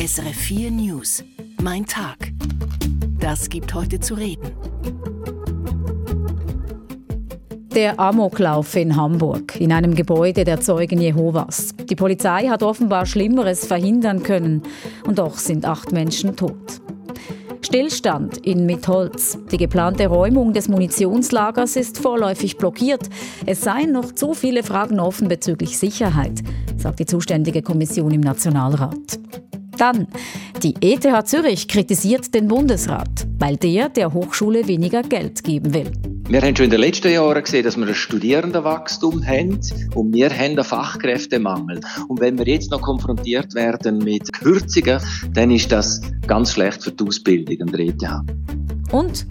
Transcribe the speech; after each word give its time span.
SRF 0.00 0.34
4 0.34 0.70
News. 0.70 1.22
Mein 1.60 1.84
Tag. 1.84 2.32
Das 3.18 3.50
gibt 3.50 3.74
heute 3.74 4.00
zu 4.00 4.14
reden. 4.14 4.50
Der 7.74 8.00
Amoklauf 8.00 8.76
in 8.76 8.96
Hamburg, 8.96 9.60
in 9.60 9.72
einem 9.72 9.94
Gebäude 9.94 10.44
der 10.44 10.58
Zeugen 10.58 11.02
Jehovas. 11.02 11.74
Die 11.84 11.96
Polizei 11.96 12.48
hat 12.48 12.62
offenbar 12.62 13.04
Schlimmeres 13.04 13.66
verhindern 13.66 14.22
können 14.22 14.62
und 15.06 15.18
doch 15.18 15.36
sind 15.36 15.66
acht 15.66 15.92
Menschen 15.92 16.34
tot. 16.34 16.80
Stillstand 17.60 18.38
in 18.38 18.64
Mitholz. 18.64 19.36
Die 19.52 19.58
geplante 19.58 20.06
Räumung 20.06 20.54
des 20.54 20.68
Munitionslagers 20.68 21.76
ist 21.76 21.98
vorläufig 21.98 22.56
blockiert. 22.56 23.10
Es 23.44 23.60
seien 23.60 23.92
noch 23.92 24.12
zu 24.12 24.32
viele 24.32 24.62
Fragen 24.62 24.98
offen 24.98 25.28
bezüglich 25.28 25.76
Sicherheit, 25.76 26.40
sagt 26.78 27.00
die 27.00 27.06
zuständige 27.06 27.60
Kommission 27.60 28.12
im 28.12 28.22
Nationalrat. 28.22 29.20
Dann, 29.80 30.08
die 30.62 30.74
ETH 30.82 31.26
Zürich 31.26 31.66
kritisiert 31.66 32.34
den 32.34 32.48
Bundesrat, 32.48 33.26
weil 33.38 33.56
der 33.56 33.88
der 33.88 34.12
Hochschule 34.12 34.68
weniger 34.68 35.02
Geld 35.02 35.42
geben 35.42 35.72
will. 35.72 35.90
Wir 36.28 36.42
haben 36.42 36.54
schon 36.54 36.66
in 36.66 36.70
den 36.70 36.80
letzten 36.80 37.10
Jahren 37.10 37.42
gesehen, 37.42 37.64
dass 37.64 37.78
wir 37.78 37.86
ein 37.86 37.94
Studierendenwachstum 37.94 39.26
haben 39.26 39.58
und 39.94 40.12
wir 40.12 40.28
haben 40.28 40.58
einen 40.58 40.64
Fachkräftemangel. 40.64 41.80
Und 42.08 42.20
wenn 42.20 42.36
wir 42.36 42.46
jetzt 42.46 42.70
noch 42.70 42.82
konfrontiert 42.82 43.54
werden 43.54 43.98
mit 43.98 44.30
Kürzungen, 44.34 45.00
dann 45.32 45.50
ist 45.50 45.72
das 45.72 46.02
ganz 46.26 46.52
schlecht 46.52 46.84
für 46.84 46.92
die 46.92 47.02
Ausbildung 47.02 47.62
an 47.62 47.72
der 47.72 47.80
ETH. 47.80 48.92
Und 48.92 49.26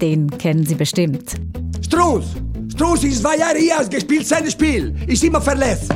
den 0.00 0.30
kennen 0.30 0.64
Sie 0.64 0.76
bestimmt. 0.76 1.34
Strauß! 1.82 2.24
Strauß 2.72 3.04
ist 3.04 3.20
zwei 3.20 3.36
Jahre 3.36 3.58
hier, 3.58 3.86
gespielt 3.86 4.26
sein 4.26 4.50
Spiel. 4.50 4.94
Ist 5.06 5.22
immer 5.22 5.42
verletzt. 5.42 5.94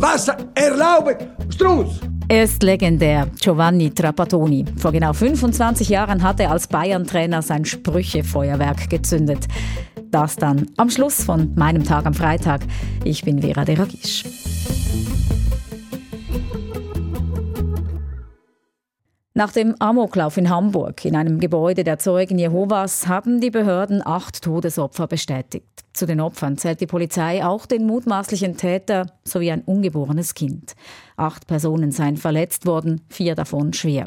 Was 0.00 0.26
erlaubt 0.56 1.24
Strauß? 1.50 2.00
Er 2.26 2.44
ist 2.44 2.62
legendär, 2.62 3.28
Giovanni 3.38 3.90
Trapattoni. 3.90 4.64
Vor 4.78 4.92
genau 4.92 5.12
25 5.12 5.90
Jahren 5.90 6.22
hat 6.22 6.40
er 6.40 6.52
als 6.52 6.66
Bayern-Trainer 6.68 7.42
sein 7.42 7.66
Sprüchefeuerwerk 7.66 8.88
gezündet. 8.88 9.46
Das 10.10 10.36
dann 10.36 10.70
am 10.78 10.88
Schluss 10.88 11.22
von 11.22 11.54
meinem 11.54 11.84
Tag 11.84 12.06
am 12.06 12.14
Freitag. 12.14 12.62
Ich 13.04 13.24
bin 13.24 13.42
Vera 13.42 13.66
Deragisch. 13.66 14.24
Nach 19.34 19.52
dem 19.52 19.74
Amoklauf 19.78 20.38
in 20.38 20.48
Hamburg 20.48 21.04
in 21.04 21.16
einem 21.16 21.40
Gebäude 21.40 21.84
der 21.84 21.98
Zeugen 21.98 22.38
Jehovas 22.38 23.06
haben 23.06 23.40
die 23.42 23.50
Behörden 23.50 24.00
acht 24.02 24.42
Todesopfer 24.42 25.08
bestätigt. 25.08 25.84
Zu 25.92 26.06
den 26.06 26.20
Opfern 26.20 26.56
zählt 26.56 26.80
die 26.80 26.86
Polizei 26.86 27.44
auch 27.44 27.66
den 27.66 27.84
mutmaßlichen 27.84 28.56
Täter 28.56 29.06
sowie 29.24 29.50
ein 29.50 29.62
ungeborenes 29.62 30.34
Kind. 30.34 30.74
Acht 31.16 31.46
Personen 31.46 31.92
seien 31.92 32.16
verletzt 32.16 32.66
worden, 32.66 33.02
vier 33.08 33.34
davon 33.34 33.72
schwer. 33.72 34.04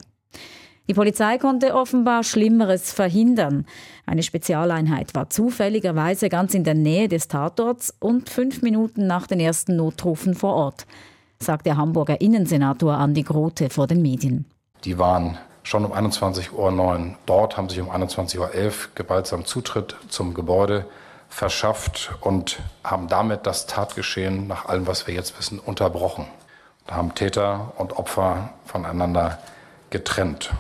Die 0.89 0.93
Polizei 0.93 1.37
konnte 1.37 1.75
offenbar 1.75 2.23
Schlimmeres 2.23 2.93
verhindern. 2.93 3.65
Eine 4.05 4.23
Spezialeinheit 4.23 5.13
war 5.15 5.29
zufälligerweise 5.29 6.29
ganz 6.29 6.53
in 6.53 6.63
der 6.63 6.75
Nähe 6.75 7.09
des 7.09 7.27
Tatorts 7.27 7.93
und 7.99 8.29
fünf 8.29 8.61
Minuten 8.61 9.05
nach 9.05 9.27
den 9.27 9.41
ersten 9.41 9.75
Notrufen 9.75 10.33
vor 10.33 10.53
Ort, 10.53 10.85
sagt 11.39 11.65
der 11.65 11.75
Hamburger 11.75 12.21
Innensenator 12.21 12.93
Andi 12.93 13.23
Grote 13.23 13.69
vor 13.69 13.87
den 13.87 14.01
Medien. 14.01 14.45
Die 14.85 14.97
waren 14.97 15.37
schon 15.63 15.83
um 15.83 15.91
21.09 15.91 16.53
Uhr 16.53 17.15
dort, 17.25 17.57
haben 17.57 17.67
sich 17.67 17.81
um 17.81 17.89
21.11 17.91 18.37
Uhr 18.39 18.71
gewaltsam 18.95 19.43
Zutritt 19.43 19.97
zum 20.07 20.33
Gebäude 20.33 20.85
verschafft 21.27 22.11
und 22.21 22.59
haben 22.85 23.09
damit 23.09 23.45
das 23.45 23.67
Tatgeschehen 23.67 24.47
nach 24.47 24.65
allem, 24.65 24.87
was 24.87 25.07
wir 25.07 25.13
jetzt 25.13 25.37
wissen, 25.37 25.59
unterbrochen. 25.59 26.25
Da 26.87 26.95
haben 26.95 27.13
Täter 27.13 27.73
und 27.77 27.97
Opfer 27.97 28.49
voneinander 28.65 29.39
getrennt. 29.89 30.51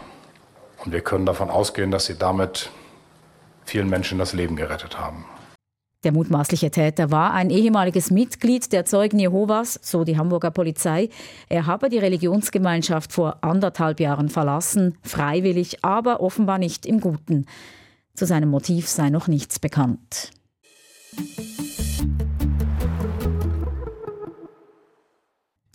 Und 0.83 0.91
wir 0.91 1.01
können 1.01 1.25
davon 1.25 1.49
ausgehen, 1.49 1.89
dass 1.91 2.05
sie 2.05 2.17
damit 2.17 2.69
vielen 3.65 3.89
Menschen 3.89 4.19
das 4.19 4.33
Leben 4.33 4.55
gerettet 4.55 4.99
haben. 4.99 5.25
Der 6.03 6.11
mutmaßliche 6.11 6.69
Täter 6.69 7.11
war 7.11 7.33
ein 7.33 7.49
ehemaliges 7.49 8.11
Mitglied 8.11 8.71
der 8.71 8.85
Zeugen 8.85 9.19
Jehovas, 9.19 9.79
so 9.81 10.03
die 10.03 10.17
Hamburger 10.17 10.51
Polizei. 10.51 11.09
Er 11.49 11.65
habe 11.65 11.89
die 11.89 11.97
Religionsgemeinschaft 11.97 13.11
vor 13.11 13.39
anderthalb 13.41 13.99
Jahren 13.99 14.29
verlassen, 14.29 14.97
freiwillig, 15.01 15.83
aber 15.83 16.21
offenbar 16.21 16.59
nicht 16.59 16.85
im 16.85 17.01
Guten. 17.01 17.45
Zu 18.13 18.25
seinem 18.25 18.49
Motiv 18.49 18.87
sei 18.87 19.09
noch 19.09 19.27
nichts 19.27 19.59
bekannt. 19.59 20.31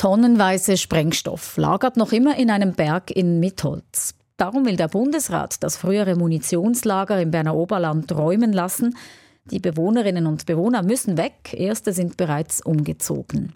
Tonnenweise 0.03 0.77
Sprengstoff 0.77 1.57
lagert 1.57 1.97
noch 1.97 2.13
immer 2.13 2.37
in 2.37 2.51
einem 2.51 2.73
Berg 2.73 3.11
in 3.11 3.39
Mitholz. 3.39 4.15
Darum 4.37 4.67
will 4.67 4.77
der 4.77 4.89
Bundesrat 4.89 5.63
das 5.63 5.77
frühere 5.77 6.17
Munitionslager 6.17 7.23
im 7.23 7.31
Berner 7.31 7.55
Oberland 7.55 8.13
räumen 8.13 8.53
lassen– 8.53 8.97
die 9.45 9.59
Bewohnerinnen 9.59 10.27
und 10.27 10.47
Bewohner 10.47 10.83
müssen 10.83 11.17
weg, 11.17 11.53
erste 11.53 11.93
sind 11.93 12.17
bereits 12.17 12.65
umgezogen. 12.65 13.55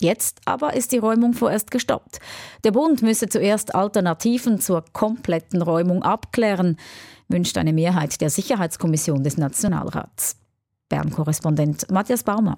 Jetzt 0.00 0.40
aber 0.44 0.74
ist 0.74 0.92
die 0.92 0.98
Räumung 0.98 1.32
vorerst 1.32 1.70
gestoppt. 1.70 2.20
Der 2.64 2.72
Bund 2.72 3.02
müsse 3.02 3.28
zuerst 3.28 3.74
Alternativen 3.74 4.60
zur 4.60 4.84
kompletten 4.92 5.62
Räumung 5.62 6.02
abklären, 6.02 6.76
wünscht 7.28 7.56
eine 7.58 7.72
Mehrheit 7.72 8.20
der 8.20 8.30
Sicherheitskommission 8.30 9.22
des 9.22 9.36
Nationalrats. 9.36 10.36
Bern-Korrespondent 10.88 11.90
Matthias 11.90 12.22
Baumer. 12.22 12.56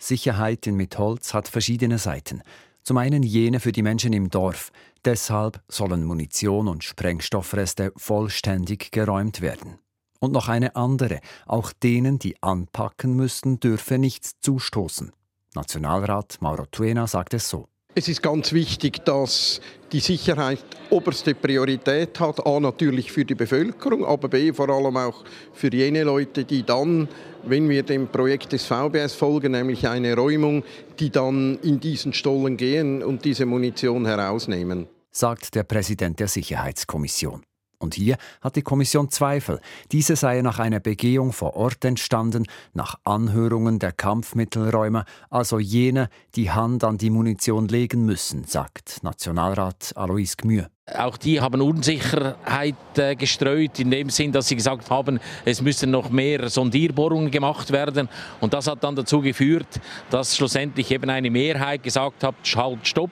Sicherheit 0.00 0.66
in 0.66 0.76
Mitholz 0.76 1.34
hat 1.34 1.48
verschiedene 1.48 1.98
Seiten. 1.98 2.42
Zum 2.84 2.98
einen 2.98 3.22
jene 3.22 3.60
für 3.60 3.72
die 3.72 3.82
Menschen 3.82 4.12
im 4.12 4.28
Dorf. 4.28 4.70
Deshalb 5.06 5.62
sollen 5.68 6.04
Munition 6.04 6.68
und 6.68 6.84
Sprengstoffreste 6.84 7.92
vollständig 7.96 8.92
geräumt 8.92 9.40
werden. 9.40 9.78
Und 10.20 10.32
noch 10.32 10.48
eine 10.48 10.76
andere, 10.76 11.20
auch 11.46 11.72
denen, 11.72 12.18
die 12.18 12.42
anpacken 12.42 13.14
müssten, 13.14 13.58
dürfe 13.58 13.96
nichts 13.96 14.38
zustoßen. 14.40 15.12
Nationalrat 15.54 16.36
Mauro 16.40 16.66
Tuena 16.66 17.06
sagt 17.06 17.32
es 17.32 17.48
so. 17.48 17.68
Es 17.96 18.08
ist 18.08 18.22
ganz 18.22 18.52
wichtig, 18.52 19.04
dass 19.04 19.60
die 19.92 20.00
Sicherheit 20.00 20.64
oberste 20.90 21.32
Priorität 21.32 22.18
hat. 22.18 22.44
A 22.44 22.58
natürlich 22.58 23.12
für 23.12 23.24
die 23.24 23.36
Bevölkerung, 23.36 24.04
aber 24.04 24.26
B 24.26 24.52
vor 24.52 24.68
allem 24.68 24.96
auch 24.96 25.24
für 25.52 25.72
jene 25.72 26.02
Leute, 26.02 26.44
die 26.44 26.64
dann, 26.64 27.08
wenn 27.44 27.68
wir 27.68 27.84
dem 27.84 28.08
Projekt 28.08 28.50
des 28.50 28.66
VBS 28.66 29.14
folgen, 29.14 29.52
nämlich 29.52 29.86
eine 29.86 30.16
Räumung, 30.16 30.64
die 30.98 31.10
dann 31.10 31.60
in 31.62 31.78
diesen 31.78 32.12
Stollen 32.12 32.56
gehen 32.56 33.00
und 33.04 33.24
diese 33.24 33.46
Munition 33.46 34.06
herausnehmen. 34.06 34.88
Sagt 35.12 35.54
der 35.54 35.62
Präsident 35.62 36.18
der 36.18 36.26
Sicherheitskommission. 36.26 37.44
Und 37.84 37.94
hier 37.94 38.16
hat 38.40 38.56
die 38.56 38.62
Kommission 38.62 39.10
Zweifel. 39.10 39.60
Diese 39.92 40.16
sei 40.16 40.40
nach 40.40 40.58
einer 40.58 40.80
Begehung 40.80 41.34
vor 41.34 41.54
Ort 41.54 41.84
entstanden, 41.84 42.46
nach 42.72 42.98
Anhörungen 43.04 43.78
der 43.78 43.92
Kampfmittelräumer, 43.92 45.04
also 45.28 45.58
jene, 45.58 46.08
die 46.34 46.50
Hand 46.50 46.82
an 46.82 46.96
die 46.96 47.10
Munition 47.10 47.68
legen 47.68 48.06
müssen, 48.06 48.44
sagt 48.44 49.02
Nationalrat 49.02 49.92
Alois 49.96 50.34
Gmür. 50.38 50.73
Auch 50.92 51.16
die 51.16 51.40
haben 51.40 51.62
Unsicherheit 51.62 52.76
äh, 52.98 53.16
gestreut, 53.16 53.78
in 53.78 53.90
dem 53.90 54.10
Sinn, 54.10 54.32
dass 54.32 54.48
sie 54.48 54.56
gesagt 54.56 54.90
haben, 54.90 55.18
es 55.46 55.62
müssen 55.62 55.90
noch 55.90 56.10
mehr 56.10 56.50
Sondierbohrungen 56.50 57.30
gemacht 57.30 57.70
werden. 57.72 58.06
Und 58.40 58.52
das 58.52 58.66
hat 58.66 58.84
dann 58.84 58.94
dazu 58.94 59.22
geführt, 59.22 59.80
dass 60.10 60.36
schlussendlich 60.36 60.90
eben 60.90 61.08
eine 61.08 61.30
Mehrheit 61.30 61.82
gesagt 61.82 62.22
hat, 62.22 62.34
halt, 62.54 62.86
stopp, 62.86 63.10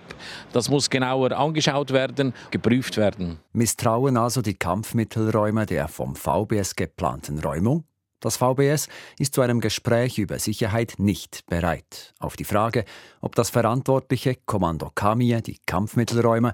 das 0.53 0.69
muss 0.69 0.91
genauer 0.91 1.33
angeschaut 1.33 1.93
werden, 1.93 2.35
geprüft 2.51 2.99
werden. 2.99 3.39
Misstrauen 3.55 4.19
also 4.19 4.43
die 4.43 4.55
Kampfmittelräume 4.55 5.65
der 5.65 5.89
vom 5.89 6.15
VBS 6.15 6.77
geplanten 6.77 7.39
Räumung? 7.39 7.85
Das 8.21 8.37
VBS 8.37 8.89
ist 9.19 9.35
zu 9.35 9.41
einem 9.41 9.61
Gespräch 9.61 10.19
über 10.19 10.39
Sicherheit 10.39 10.95
nicht 10.99 11.47
bereit. 11.47 12.13
Auf 12.21 12.37
die 12.37 12.45
Frage, 12.45 12.85
ob 13.23 13.35
das 13.35 13.49
verantwortliche 13.49 14.37
Kommando 14.45 14.91
Kamie 14.95 15.41
die 15.41 15.59
Kampfmittelräume 15.67 16.53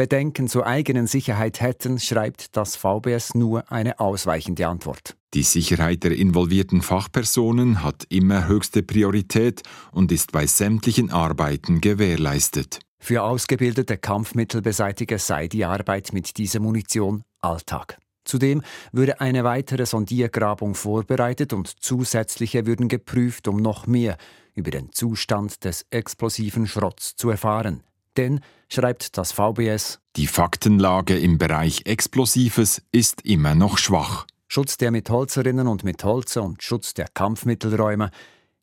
Bedenken 0.00 0.48
zur 0.48 0.66
eigenen 0.66 1.06
Sicherheit 1.06 1.60
hätten, 1.60 1.98
schreibt 1.98 2.56
das 2.56 2.74
VBS 2.74 3.34
nur 3.34 3.70
eine 3.70 4.00
ausweichende 4.00 4.66
Antwort. 4.66 5.14
Die 5.34 5.42
Sicherheit 5.42 6.04
der 6.04 6.12
involvierten 6.12 6.80
Fachpersonen 6.80 7.84
hat 7.84 8.06
immer 8.08 8.48
höchste 8.48 8.82
Priorität 8.82 9.60
und 9.92 10.10
ist 10.10 10.32
bei 10.32 10.46
sämtlichen 10.46 11.10
Arbeiten 11.10 11.82
gewährleistet. 11.82 12.80
Für 12.98 13.24
ausgebildete 13.24 13.98
Kampfmittelbeseitiger 13.98 15.18
sei 15.18 15.48
die 15.48 15.66
Arbeit 15.66 16.14
mit 16.14 16.38
dieser 16.38 16.60
Munition 16.60 17.22
Alltag. 17.42 17.98
Zudem 18.24 18.62
würde 18.92 19.20
eine 19.20 19.44
weitere 19.44 19.84
Sondiergrabung 19.84 20.76
vorbereitet 20.76 21.52
und 21.52 21.68
zusätzliche 21.68 22.64
würden 22.64 22.88
geprüft, 22.88 23.48
um 23.48 23.58
noch 23.58 23.86
mehr 23.86 24.16
über 24.54 24.70
den 24.70 24.92
Zustand 24.92 25.62
des 25.66 25.84
explosiven 25.90 26.66
Schrotts 26.66 27.16
zu 27.16 27.28
erfahren. 27.28 27.82
Denn, 28.20 28.40
schreibt 28.68 29.16
das 29.16 29.32
VBS, 29.32 29.98
die 30.16 30.26
Faktenlage 30.26 31.18
im 31.18 31.38
Bereich 31.38 31.86
Explosives 31.86 32.82
ist 32.92 33.24
immer 33.24 33.54
noch 33.54 33.78
schwach. 33.78 34.26
Schutz 34.46 34.76
der 34.76 34.90
Mitholzerinnen 34.90 35.66
und 35.66 35.84
Mitholzer 35.84 36.42
und 36.42 36.62
Schutz 36.62 36.92
der 36.92 37.06
Kampfmittelräume, 37.08 38.10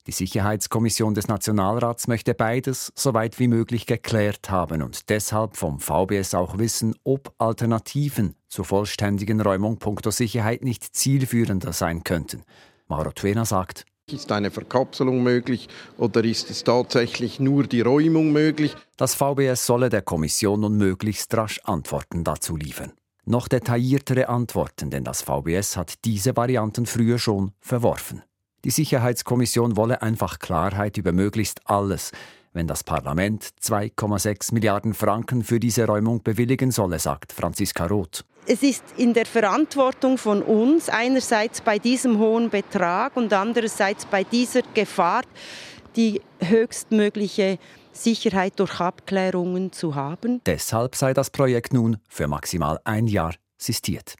Die 0.06 0.12
Sicherheitskommission 0.12 1.15
des 1.15 1.27
Nationalrats 1.27 2.07
möchte 2.07 2.36
beides 2.36 2.94
so 2.95 3.15
weit 3.15 3.39
wie 3.39 3.48
möglich 3.48 3.88
geklärt 3.88 4.51
haben 4.51 4.83
und 4.83 5.09
deshalb 5.09 5.57
vom 5.57 5.80
VBS 5.80 6.36
auch 6.36 6.59
wissen, 6.59 6.94
ob 7.04 7.33
Alternativen 7.39 8.36
zur 8.48 8.63
vollständigen 8.63 9.42
Räumung 9.42 9.80
punkto 9.80 10.12
Sicherheit 10.12 10.63
nicht 10.63 10.95
zielführender 10.95 11.74
sein 11.74 12.04
könnten. 12.04 12.44
Mauro 12.88 13.12
Twena 13.12 13.44
sagt, 13.44 13.86
ist 14.09 14.31
eine 14.31 14.51
Verkapselung 14.51 15.21
möglich 15.21 15.68
oder 15.98 16.24
ist 16.24 16.50
es 16.50 16.63
tatsächlich 16.63 17.42
nur 17.42 17.65
die 17.65 17.81
Räumung 17.81 18.31
möglich? 18.31 18.74
Das 18.95 19.15
VBS 19.15 19.65
solle 19.65 19.89
der 19.89 20.01
Kommission 20.01 20.62
nun 20.62 20.77
möglichst 20.77 21.36
rasch 21.36 21.59
Antworten 21.65 22.24
dazu 22.24 22.56
liefern. 22.56 22.94
Noch 23.25 23.50
detailliertere 23.50 24.30
Antworten, 24.30 24.89
denn 24.92 25.04
das 25.04 25.24
VBS 25.24 25.75
hat 25.75 26.06
diese 26.06 26.38
Varianten 26.38 26.86
früher 26.86 27.19
schon 27.19 27.51
verworfen. 27.59 28.24
Die 28.63 28.69
Sicherheitskommission 28.69 29.75
wolle 29.75 30.01
einfach 30.01 30.39
Klarheit 30.39 30.95
über 30.95 31.12
möglichst 31.12 31.59
alles, 31.65 32.13
wenn 32.54 32.65
das 32.65 32.86
Parlament 32.86 33.44
2,6 33.62 34.54
Milliarden 34.54 34.94
Franken 34.94 35.44
für 35.44 35.59
diese 35.59 35.86
Räumung 35.86 36.24
bewilligen 36.24 36.71
solle, 36.71 37.00
sagt 37.00 37.33
Franziska 37.33 37.88
Roth. 37.88 38.24
Es 38.49 38.63
ist 38.63 38.83
in 38.95 39.13
der 39.13 39.25
Verantwortung 39.25 40.17
von 40.17 40.41
uns, 40.41 40.88
einerseits 40.88 41.59
bei 41.59 41.79
diesem 41.79 42.17
hohen 42.17 42.49
Betrag 42.49 43.17
und 43.17 43.33
andererseits 43.33 44.05
bei 44.05 44.23
dieser 44.23 44.61
Gefahr, 44.73 45.23
die 45.97 46.21
höchstmögliche 46.39 47.59
Sicherheit 47.91 48.53
durch 48.57 48.79
Abklärungen 48.79 49.73
zu 49.73 49.95
haben. 49.95 50.39
Deshalb 50.45 50.95
sei 50.95 51.13
das 51.13 51.29
Projekt 51.29 51.73
nun 51.73 51.97
für 52.07 52.29
maximal 52.29 52.79
ein 52.85 53.07
Jahr 53.07 53.33
sistiert. 53.57 54.15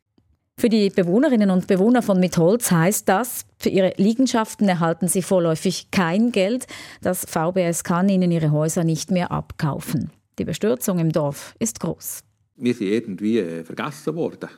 Für 0.60 0.68
die 0.68 0.90
Bewohnerinnen 0.90 1.50
und 1.50 1.68
Bewohner 1.68 2.02
von 2.02 2.20
Mitholz 2.20 2.70
heißt 2.70 3.08
das, 3.08 3.46
für 3.58 3.70
ihre 3.70 3.94
Liegenschaften 3.96 4.68
erhalten 4.68 5.08
sie 5.08 5.22
vorläufig 5.22 5.90
kein 5.92 6.34
Geld. 6.34 6.68
Das 7.02 7.24
VBS 7.24 7.86
kann 7.86 8.10
ihnen 8.10 8.32
ihre 8.32 8.52
Häuser 8.52 8.84
nicht 8.84 9.10
mehr 9.10 9.32
abkaufen. 9.32 10.12
Die 10.38 10.46
Bestürzung 10.46 11.00
im 11.00 11.14
Dorf 11.14 11.56
ist 11.60 11.80
groß. 11.80 12.27
Wir 12.58 12.74
sind 12.74 12.88
irgendwie 12.88 13.40
äh, 13.40 13.64
vergessen 13.64 14.16
worden. 14.16 14.50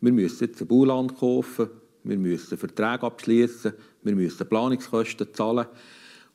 Wir 0.00 0.12
müssen 0.12 0.46
jetzt 0.46 0.60
ein 0.60 0.66
Bauland 0.66 1.16
kaufen, 1.16 1.68
wir 2.04 2.18
müssen 2.18 2.58
Verträge 2.58 3.02
abschließen, 3.02 3.72
wir 4.02 4.14
müssen 4.14 4.48
Planungskosten 4.48 5.32
zahlen. 5.32 5.66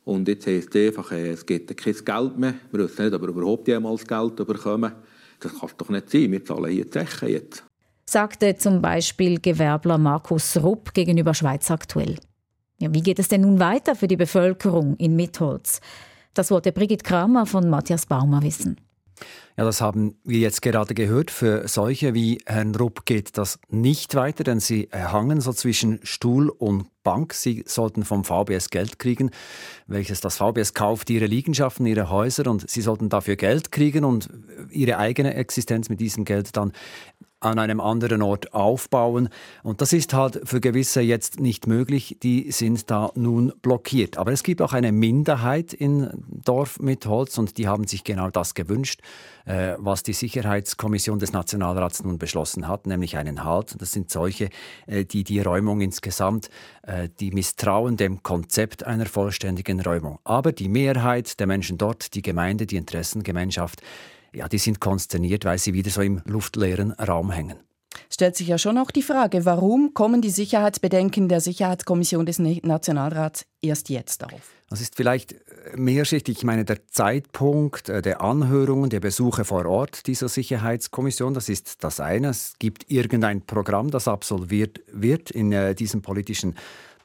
Und 0.04 0.28
jetzt 0.28 0.48
heisst 0.48 0.76
es 0.76 0.88
einfach, 0.88 1.12
äh, 1.12 1.32
es 1.32 1.46
gibt 1.46 1.76
kein 1.76 1.94
Geld 1.94 2.38
mehr. 2.38 2.54
Wir 2.72 2.84
wissen 2.86 3.06
nicht, 3.06 3.14
ob 3.14 3.22
wir 3.22 3.30
überhaupt 3.30 3.68
jemals 3.68 4.06
Geld 4.06 4.36
bekommen. 4.36 4.94
Das 5.40 5.60
kann 5.60 5.70
doch 5.78 5.90
nicht 5.90 6.10
sein. 6.10 6.32
Wir 6.32 6.44
zahlen 6.46 6.72
hier 6.72 6.90
Zechen 6.90 7.30
jetzt 7.30 7.64
sagte 8.12 8.58
zum 8.58 8.82
Beispiel 8.82 9.40
Gewerbler 9.40 9.98
Markus 9.98 10.58
Rupp 10.58 10.94
gegenüber 10.94 11.34
Schweiz 11.34 11.72
aktuell. 11.72 12.18
Ja, 12.80 12.94
wie 12.94 13.02
geht 13.02 13.20
es 13.20 13.30
denn 13.30 13.42
nun 13.42 13.60
weiter 13.60 13.96
für 13.96 14.08
die 14.08 14.18
Bevölkerung 14.18 14.98
in 14.98 15.16
Mitholz? 15.16 15.80
Das 16.34 16.52
wollte 16.52 16.74
Brigitte 16.74 17.06
Kramer 17.06 17.46
von 17.46 17.70
Matthias 17.70 18.06
Baumer 18.06 18.44
wissen. 18.44 18.76
Ja, 19.58 19.66
das 19.66 19.82
haben 19.82 20.16
wir 20.24 20.40
jetzt 20.40 20.62
gerade 20.62 20.94
gehört. 20.94 21.30
Für 21.30 21.68
solche 21.68 22.14
wie 22.14 22.40
Herrn 22.46 22.74
Rupp 22.76 23.06
geht 23.06 23.38
das 23.38 23.60
nicht 23.70 24.16
weiter, 24.16 24.44
denn 24.44 24.60
sie 24.60 24.90
hangen 24.92 25.42
so 25.42 25.54
zwischen 25.54 26.00
Stuhl 26.04 26.50
und 26.50 26.88
Bank. 27.04 27.34
Sie 27.34 27.64
sollten 27.68 28.06
vom 28.06 28.24
VBS 28.24 28.70
Geld 28.70 29.00
kriegen, 29.00 29.32
welches 29.88 30.22
das 30.22 30.38
VBS 30.38 30.74
kauft 30.74 31.10
ihre 31.10 31.26
Liegenschaften, 31.26 31.86
ihre 31.86 32.10
Häuser 32.10 32.50
und 32.50 32.70
sie 32.70 32.82
sollten 32.82 33.10
dafür 33.10 33.36
Geld 33.36 33.72
kriegen 33.72 34.06
und 34.06 34.30
ihre 34.70 34.98
eigene 34.98 35.34
Existenz 35.34 35.90
mit 35.90 36.00
diesem 36.00 36.26
Geld 36.26 36.56
dann 36.56 36.72
an 37.42 37.60
einem 37.60 37.82
anderen 37.82 38.22
Ort 38.22 38.54
aufbauen. 38.54 39.30
Und 39.64 39.82
das 39.82 39.94
ist 39.94 40.14
halt 40.14 40.42
für 40.46 40.62
gewisse 40.62 41.02
jetzt 41.02 41.40
nicht 41.40 41.68
möglich. 41.68 42.18
Die 42.22 42.52
sind 42.52 42.90
da 42.90 43.12
nun 43.16 43.52
blockiert. 43.62 44.18
Aber 44.18 44.32
es 44.32 44.44
gibt 44.44 44.62
auch 44.62 44.74
eine 44.74 44.92
Minderheit 44.92 45.74
in 45.74 46.10
Dorf 46.28 46.80
mit 46.80 47.06
Holz 47.06 47.38
und 47.38 47.58
die 47.58 47.68
haben 47.68 47.88
sich 47.88 48.04
genau 48.04 48.30
das 48.30 48.54
gewünscht, 48.54 49.02
äh, 49.46 49.74
was 49.80 50.04
die 50.04 50.14
Sicherheitskommission 50.14 51.18
des 51.18 51.34
Nationalrats 51.34 52.04
nun 52.04 52.20
beschlossen 52.20 52.68
hat, 52.68 52.86
nämlich 52.86 53.18
einen 53.18 53.44
Halt. 53.44 53.82
Das 53.82 53.92
sind 53.92 54.12
solche, 54.12 54.50
äh, 54.86 55.04
die 55.04 55.24
die 55.24 55.40
Räumung 55.40 55.82
insgesamt, 55.82 56.50
äh, 56.84 57.10
die 57.20 57.32
misstrauen 57.32 57.98
dem 57.98 58.22
Konzept 58.22 58.86
einer 58.86 59.08
vollständigen 59.08 59.82
Räumung. 59.82 60.20
Aber 60.24 60.52
die 60.52 60.70
Mehrheit 60.70 61.40
der 61.40 61.48
Menschen 61.48 61.80
dort, 61.80 62.14
die 62.14 62.22
Gemeinde, 62.22 62.68
die 62.68 62.78
Interessengemeinschaft, 62.78 63.82
ja, 64.34 64.48
die 64.48 64.58
sind 64.58 64.80
konsterniert, 64.80 65.46
weil 65.46 65.58
sie 65.58 65.74
wieder 65.74 65.90
so 65.90 66.02
im 66.02 66.22
luftleeren 66.26 66.92
Raum 66.94 67.32
hängen. 67.32 67.58
Stellt 68.10 68.36
sich 68.36 68.48
ja 68.48 68.58
schon 68.58 68.78
auch 68.78 68.92
die 68.92 69.02
Frage, 69.02 69.46
warum 69.46 69.94
kommen 69.94 70.22
die 70.22 70.30
Sicherheitsbedenken 70.30 71.30
der 71.30 71.42
Sicherheitskommission 71.42 72.26
des 72.26 72.40
Nationalrats 72.40 73.46
erst 73.62 73.90
jetzt 73.90 74.24
auf? 74.24 74.52
Das 74.70 74.80
ist 74.80 74.96
vielleicht 74.96 75.36
mehrschichtig. 75.76 76.38
Ich 76.38 76.44
meine, 76.46 76.64
der 76.64 76.88
Zeitpunkt 76.88 77.90
äh, 77.90 78.02
der 78.02 78.22
Anhörungen, 78.22 78.90
der 78.90 79.02
Besuche 79.02 79.44
vor 79.44 79.66
Ort 79.66 80.08
dieser 80.08 80.30
Sicherheitskommission, 80.30 81.34
das 81.34 81.50
ist 81.50 81.84
das 81.84 82.00
eine. 82.00 82.30
Es 82.30 82.54
gibt 82.60 82.90
irgendein 82.90 83.46
Programm, 83.46 83.92
das 83.92 84.08
absolviert 84.08 84.82
wird 84.92 85.32
in 85.32 85.52
äh, 85.52 85.76
diesem 85.76 86.02
politischen 86.02 86.56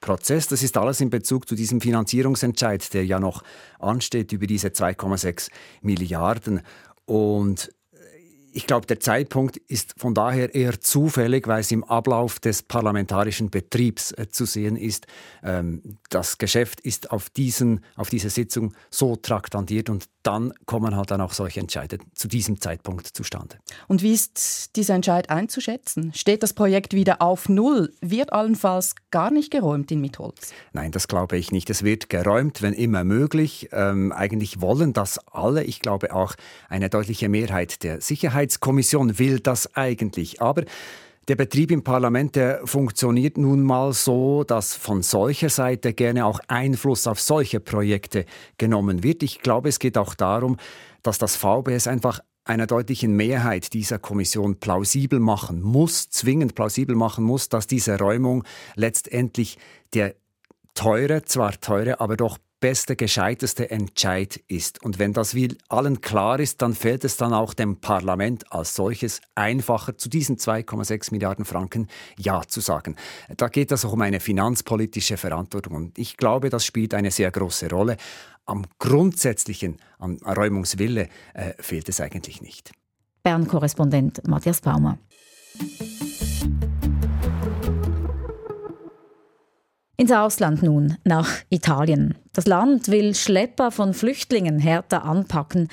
Prozess. 0.01 0.47
Das 0.47 0.63
ist 0.63 0.77
alles 0.77 1.01
in 1.01 1.11
Bezug 1.11 1.49
zu 1.49 1.55
diesem 1.55 1.81
Finanzierungsentscheid, 1.81 2.95
der 2.95 3.05
ja 3.05 3.19
noch 3.19 3.43
ansteht 3.79 4.33
über 4.33 4.47
diese 4.47 4.69
2,6 4.69 5.51
Milliarden. 5.83 6.61
Und 7.07 7.71
ich 8.57 8.67
glaube, 8.67 8.87
der 8.87 9.01
Zeitpunkt 9.01 9.59
ist 9.59 9.95
von 9.99 10.15
daher 10.15 10.55
eher 10.55 10.81
zufällig, 10.81 11.47
weil 11.47 11.61
es 11.61 11.71
im 11.71 11.85
Ablauf 11.85 12.41
des 12.41 12.63
parlamentarischen 12.63 13.51
Betriebs 13.51 14.13
äh, 14.13 14.31
zu 14.31 14.47
sehen 14.47 14.77
ist. 14.77 15.07
Ähm, 15.45 15.99
das 16.09 16.39
Geschäft 16.39 16.81
ist 16.81 17.11
auf, 17.11 17.29
diesen, 17.29 17.85
auf 17.97 18.09
diese 18.09 18.31
Sitzung 18.31 18.73
so 18.89 19.15
traktandiert 19.15 19.91
und 19.91 20.07
dann 20.23 20.53
kommen 20.65 20.97
halt 20.97 21.11
dann 21.13 21.21
auch 21.21 21.33
solche 21.33 21.61
Entscheide 21.61 21.99
zu 22.15 22.27
diesem 22.27 22.61
Zeitpunkt 22.61 23.07
zustande. 23.07 23.59
Und 23.87 24.03
wie 24.03 24.13
ist 24.13 24.75
dieser 24.75 24.95
Entscheid 24.95 25.31
einzuschätzen? 25.31 26.13
Steht 26.15 26.43
das 26.43 26.53
Projekt 26.53 26.95
wieder 26.95 27.23
auf 27.23 27.49
Null? 27.49 27.93
Wird 28.01 28.33
allenfalls 28.33 28.97
gar 29.13 29.31
nicht 29.31 29.53
geräumt 29.53 29.93
in 29.93 30.01
Mitholz? 30.01 30.53
Nein, 30.73 30.91
das 30.91 31.07
glaube 31.07 31.37
ich 31.37 31.53
nicht. 31.53 31.71
Es 31.71 31.85
wird 31.85 32.09
geräumt, 32.09 32.61
wenn 32.61 32.73
immer 32.73 33.05
möglich. 33.05 33.69
Ähm, 33.71 34.11
eigentlich 34.11 34.61
wollen 34.61 34.93
das 34.95 35.19
alle. 35.29 35.63
Ich 35.63 35.81
glaube 35.81 36.13
auch 36.13 36.35
eine 36.69 36.91
deutliche 36.91 37.29
Mehrheit 37.29 37.85
der 37.85 38.01
Sicherheitskommission 38.47 39.19
will 39.19 39.41
das 39.41 39.75
eigentlich. 39.75 40.41
Aber 40.41 40.65
der 41.29 41.37
Betrieb 41.37 41.71
im 41.73 41.83
Parlament, 41.83 42.37
der 42.37 42.61
funktioniert 42.65 43.37
nun 43.37 43.63
mal 43.63 43.93
so, 43.93 44.45
dass 44.45 44.77
von 44.77 45.03
solcher 45.03 45.49
Seite 45.49 45.93
gerne 45.93 46.25
auch 46.25 46.39
Einfluss 46.47 47.07
auf 47.07 47.21
solche 47.21 47.59
Projekte 47.59 48.27
genommen 48.59 49.03
wird. 49.03 49.23
Ich 49.23 49.41
glaube, 49.41 49.69
es 49.69 49.79
geht 49.79 49.99
auch 49.99 50.15
darum, 50.15 50.57
dass 51.03 51.19
das 51.19 51.37
VBS 51.37 51.89
einfach 51.89 52.21
einer 52.45 52.69
deutlichen 52.69 53.17
Mehrheit 53.17 53.73
dieser 53.73 53.99
Kommission 53.99 54.61
plausibel 54.61 55.19
machen 55.19 55.63
muss, 55.63 56.09
zwingend 56.11 56.55
plausibel 56.55 56.95
machen 56.95 57.25
muss, 57.25 57.49
dass 57.49 57.67
diese 57.67 57.99
Räumung 57.99 58.45
letztendlich 58.77 59.59
der 59.95 60.15
teure, 60.75 61.23
zwar 61.23 61.61
teure, 61.61 61.99
aber 61.99 62.17
doch 62.17 62.39
beste, 62.61 62.97
gescheiteste 62.97 63.71
Entscheid 63.71 64.41
ist. 64.49 64.83
Und 64.83 64.99
wenn 64.99 65.13
das 65.13 65.35
wie 65.35 65.57
allen 65.69 66.01
klar 66.01 66.41
ist, 66.41 66.63
dann 66.63 66.75
fällt 66.75 67.05
es 67.05 67.17
dann 67.17 67.33
auch 67.33 67.55
dem 67.55 67.81
Parlament 67.81 68.51
als 68.53 68.75
solches 68.75 69.21
einfacher, 69.35 69.97
zu 69.99 70.09
diesen 70.09 70.37
2,6 70.37 71.13
Milliarden 71.13 71.45
Franken 71.45 71.89
Ja 72.19 72.43
zu 72.47 72.61
sagen. 72.61 72.97
Da 73.37 73.49
geht 73.49 73.73
es 73.73 73.85
auch 73.85 73.93
um 73.93 74.01
eine 74.01 74.21
finanzpolitische 74.21 75.17
Verantwortung. 75.17 75.75
Und 75.75 75.99
ich 75.99 76.17
glaube, 76.17 76.51
das 76.51 76.65
spielt 76.65 76.95
eine 76.95 77.11
sehr 77.11 77.31
große 77.31 77.71
Rolle. 77.71 77.97
Am 78.47 78.65
grundsätzlichen, 78.79 79.77
am 79.99 80.17
Räumungswille 80.19 81.09
äh, 81.35 81.53
fehlt 81.59 81.89
es 81.89 82.01
eigentlich 82.01 82.41
nicht. 82.41 82.73
Bern-Korrespondent 83.23 84.27
Matthias 84.27 84.61
Baumer. 84.61 84.99
Ins 89.99 90.13
Ausland 90.13 90.63
nun, 90.63 90.99
nach 91.05 91.31
Italien. 91.49 92.17
Das 92.35 92.47
Land 92.47 92.89
will 92.89 93.15
Schlepper 93.15 93.71
von 93.71 93.95
Flüchtlingen 93.95 94.59
härter 94.59 95.05
anpacken, 95.05 95.69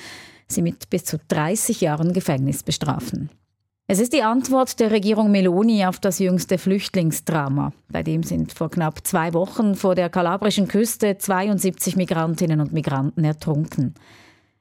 sie 0.48 0.62
mit 0.62 0.88
bis 0.88 1.04
zu 1.04 1.18
30 1.28 1.82
Jahren 1.82 2.14
Gefängnis 2.14 2.62
bestrafen. 2.62 3.28
Es 3.86 4.00
ist 4.00 4.14
die 4.14 4.22
Antwort 4.22 4.80
der 4.80 4.90
Regierung 4.90 5.30
Meloni 5.30 5.84
auf 5.84 6.00
das 6.00 6.18
jüngste 6.18 6.56
Flüchtlingsdrama. 6.56 7.74
Bei 7.90 8.02
dem 8.02 8.22
sind 8.22 8.52
vor 8.52 8.70
knapp 8.70 9.06
zwei 9.06 9.34
Wochen 9.34 9.74
vor 9.74 9.94
der 9.94 10.08
kalabrischen 10.08 10.68
Küste 10.68 11.18
72 11.18 11.94
Migrantinnen 11.94 12.60
und 12.62 12.72
Migranten 12.72 13.24
ertrunken. 13.24 13.92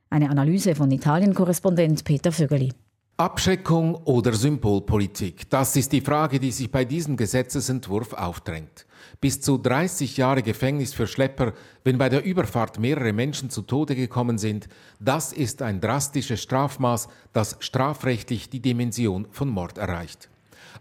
Eine 0.10 0.30
Analyse 0.30 0.76
von 0.76 0.92
Italien-Korrespondent 0.92 2.04
Peter 2.04 2.34
Vögeli. 2.34 2.74
Abschreckung 3.18 3.96
oder 4.06 4.34
Symbolpolitik? 4.34 5.50
Das 5.50 5.76
ist 5.76 5.92
die 5.92 6.02
Frage, 6.02 6.40
die 6.40 6.52
sich 6.52 6.72
bei 6.72 6.86
diesem 6.86 7.16
Gesetzesentwurf 7.16 8.14
aufdrängt 8.14 8.86
bis 9.24 9.40
zu 9.40 9.58
30 9.58 10.18
Jahre 10.18 10.44
Gefängnis 10.44 10.94
für 10.94 11.08
Schlepper, 11.08 11.54
wenn 11.84 11.98
bei 11.98 12.10
der 12.10 12.26
Überfahrt 12.26 12.80
mehrere 12.80 13.14
Menschen 13.14 13.50
zu 13.50 13.62
Tode 13.62 13.96
gekommen 13.96 14.38
sind, 14.38 14.68
das 15.00 15.32
ist 15.34 15.62
ein 15.62 15.80
drastisches 15.82 16.42
Strafmaß, 16.42 17.08
das 17.32 17.56
strafrechtlich 17.60 18.50
die 18.50 18.60
Dimension 18.60 19.28
von 19.32 19.48
Mord 19.48 19.78
erreicht. 19.78 20.30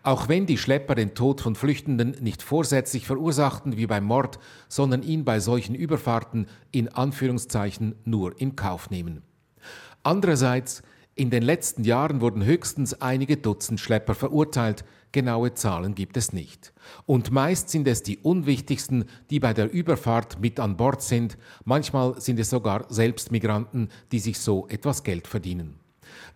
Auch 0.03 0.29
wenn 0.29 0.47
die 0.47 0.59
Schlepper 0.59 0.97
den 0.97 1.15
Tod 1.15 1.41
von 1.41 1.55
Flüchtenden 1.55 2.17
nicht 2.21 2.43
vorsätzlich 2.43 3.07
verursachten 3.07 3.77
wie 3.77 3.87
beim 3.87 4.05
Mord, 4.05 4.41
sondern 4.69 5.05
ihn 5.05 5.25
bei 5.25 5.39
solchen 5.39 5.77
Überfahrten 5.77 6.47
in 6.73 6.89
Anführungszeichen 6.89 7.95
nur 8.05 8.41
in 8.41 8.57
Kauf 8.57 8.91
nehmen. 8.91 9.23
Andererseits, 10.03 10.83
in 11.15 11.31
den 11.31 11.43
letzten 11.43 11.85
Jahren 11.85 12.21
wurden 12.21 12.45
höchstens 12.45 12.95
einige 12.95 13.37
Dutzend 13.37 13.81
Schlepper 13.81 14.15
verurteilt, 14.15 14.85
genaue 15.13 15.53
Zahlen 15.53 15.95
gibt 15.95 16.17
es 16.17 16.33
nicht. 16.33 16.73
Und 17.05 17.31
meist 17.31 17.69
sind 17.69 17.87
es 17.87 18.03
die 18.03 18.19
unwichtigsten, 18.19 19.05
die 19.29 19.39
bei 19.39 19.53
der 19.53 19.71
Überfahrt 19.71 20.41
mit 20.41 20.59
an 20.59 20.79
Bord 20.79 21.03
sind, 21.03 21.37
manchmal 21.65 22.19
sind 22.21 22.41
es 22.41 22.49
sogar 22.49 22.87
selbst 22.89 23.31
Migranten, 23.31 23.91
die 24.11 24.21
sich 24.21 24.39
so 24.39 24.67
etwas 24.69 25.03
Geld 25.03 25.27
verdienen. 25.27 25.79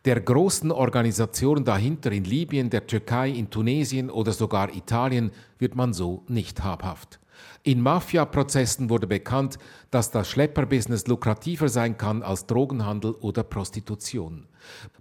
Der 0.04 0.20
großen 0.20 0.70
Organisationen 0.70 1.64
dahinter 1.64 2.12
in 2.12 2.24
Libyen, 2.24 2.70
der 2.70 2.86
Türkei, 2.86 3.30
in 3.30 3.50
Tunesien 3.50 4.10
oder 4.10 4.32
sogar 4.32 4.74
Italien 4.74 5.30
wird 5.58 5.74
man 5.74 5.94
so 5.94 6.22
nicht 6.28 6.62
habhaft. 6.62 7.18
In 7.66 7.80
Mafia-Prozessen 7.80 8.90
wurde 8.90 9.08
bekannt, 9.08 9.58
dass 9.90 10.12
das 10.12 10.30
Schlepperbusiness 10.30 11.08
lukrativer 11.08 11.68
sein 11.68 11.98
kann 11.98 12.22
als 12.22 12.46
Drogenhandel 12.46 13.10
oder 13.14 13.42
Prostitution. 13.42 14.46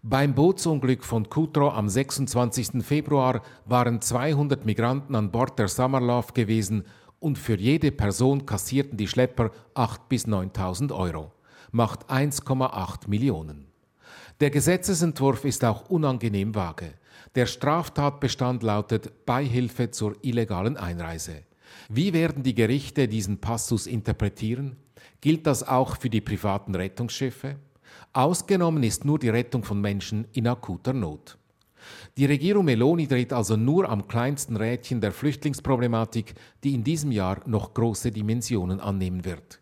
Beim 0.02 0.34
Bootsunglück 0.34 1.04
von 1.04 1.30
Cutro 1.30 1.70
am 1.70 1.88
26. 1.88 2.84
Februar 2.84 3.44
waren 3.66 4.02
200 4.02 4.66
Migranten 4.66 5.14
an 5.14 5.30
Bord 5.30 5.60
der 5.60 5.68
Summerlove 5.68 6.34
gewesen 6.34 6.86
und 7.20 7.38
für 7.38 7.56
jede 7.56 7.92
Person 7.92 8.48
kassierten 8.48 8.98
die 8.98 9.08
Schlepper 9.08 9.52
8.000 9.76 10.00
bis 10.10 10.28
9.000 10.28 10.92
Euro. 10.92 11.34
Macht 11.72 12.10
1,8 12.10 13.08
Millionen. 13.08 13.68
Der 14.40 14.50
Gesetzesentwurf 14.50 15.46
ist 15.46 15.64
auch 15.64 15.88
unangenehm 15.92 16.56
vage. 16.56 16.96
Der 17.36 17.46
Straftatbestand 17.46 18.64
lautet 18.64 19.24
Beihilfe 19.28 19.92
zur 19.92 20.16
illegalen 20.24 20.78
Einreise. 20.78 21.44
Wie 21.90 22.14
werden 22.14 22.44
die 22.44 22.56
Gerichte 22.56 23.08
diesen 23.08 23.40
Passus 23.40 23.88
interpretieren? 23.88 24.76
Gilt 25.22 25.48
das 25.48 25.68
auch 25.68 25.98
für 25.98 26.10
die 26.10 26.22
privaten 26.22 26.76
Rettungsschiffe? 26.76 27.58
Ausgenommen 28.14 28.84
ist 28.84 29.06
nur 29.06 29.20
die 29.20 29.30
Rettung 29.30 29.64
von 29.64 29.82
Menschen 29.82 30.26
in 30.34 30.48
akuter 30.48 30.94
Not. 30.94 31.38
Die 32.18 32.26
Regierung 32.26 32.66
Meloni 32.66 33.08
dreht 33.08 33.34
also 33.34 33.58
nur 33.58 33.90
am 33.90 34.08
kleinsten 34.08 34.56
Rädchen 34.56 35.02
der 35.02 35.12
Flüchtlingsproblematik, 35.12 36.34
die 36.64 36.74
in 36.74 36.84
diesem 36.84 37.12
Jahr 37.12 37.42
noch 37.46 37.74
große 37.74 38.12
Dimensionen 38.12 38.80
annehmen 38.80 39.26
wird. 39.26 39.60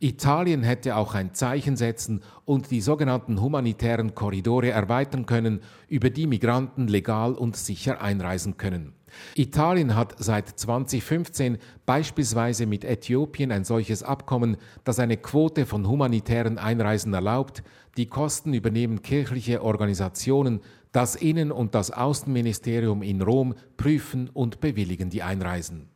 Italien 0.00 0.62
hätte 0.62 0.96
auch 0.96 1.14
ein 1.14 1.32
Zeichen 1.32 1.76
setzen 1.76 2.22
und 2.44 2.70
die 2.70 2.80
sogenannten 2.80 3.40
humanitären 3.40 4.14
Korridore 4.14 4.70
erweitern 4.70 5.24
können, 5.24 5.60
über 5.88 6.10
die 6.10 6.26
Migranten 6.26 6.88
legal 6.88 7.32
und 7.34 7.56
sicher 7.56 8.02
einreisen 8.02 8.58
können. 8.58 8.92
Italien 9.34 9.94
hat 9.94 10.14
seit 10.18 10.48
2015 10.48 11.58
beispielsweise 11.86 12.66
mit 12.66 12.84
Äthiopien 12.84 13.52
ein 13.52 13.64
solches 13.64 14.02
Abkommen, 14.02 14.56
das 14.84 14.98
eine 14.98 15.16
Quote 15.16 15.66
von 15.66 15.88
humanitären 15.88 16.58
Einreisen 16.58 17.14
erlaubt. 17.14 17.62
Die 17.96 18.06
Kosten 18.06 18.54
übernehmen 18.54 19.02
kirchliche 19.02 19.62
Organisationen, 19.62 20.60
das 20.92 21.16
Innen- 21.16 21.52
und 21.52 21.74
das 21.74 21.90
Außenministerium 21.90 23.02
in 23.02 23.22
Rom 23.22 23.54
prüfen 23.76 24.28
und 24.32 24.60
bewilligen 24.60 25.10
die 25.10 25.22
Einreisen. 25.22 25.88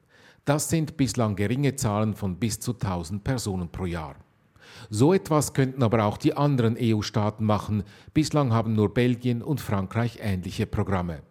Das 0.45 0.69
sind 0.69 0.97
bislang 0.97 1.37
geringe 1.37 1.77
Zahlen 1.77 2.15
von 2.15 2.37
bis 2.37 2.61
zu 2.61 2.73
1000 2.73 3.25
Personen 3.25 3.69
pro 3.69 3.85
Jahr. 3.85 4.17
So 4.91 5.13
etwas 5.13 5.55
könnten 5.55 5.83
aber 5.83 6.05
auch 6.05 6.19
die 6.19 6.37
anderen 6.37 6.77
EU-Staaten 6.81 7.45
machen. 7.45 7.83
Bislang 8.15 8.53
haben 8.53 8.75
nur 8.75 8.95
Belgien 8.95 9.43
und 9.43 9.61
Frankreich 9.61 10.19
ähnliche 10.23 10.67
Programme. 10.67 11.23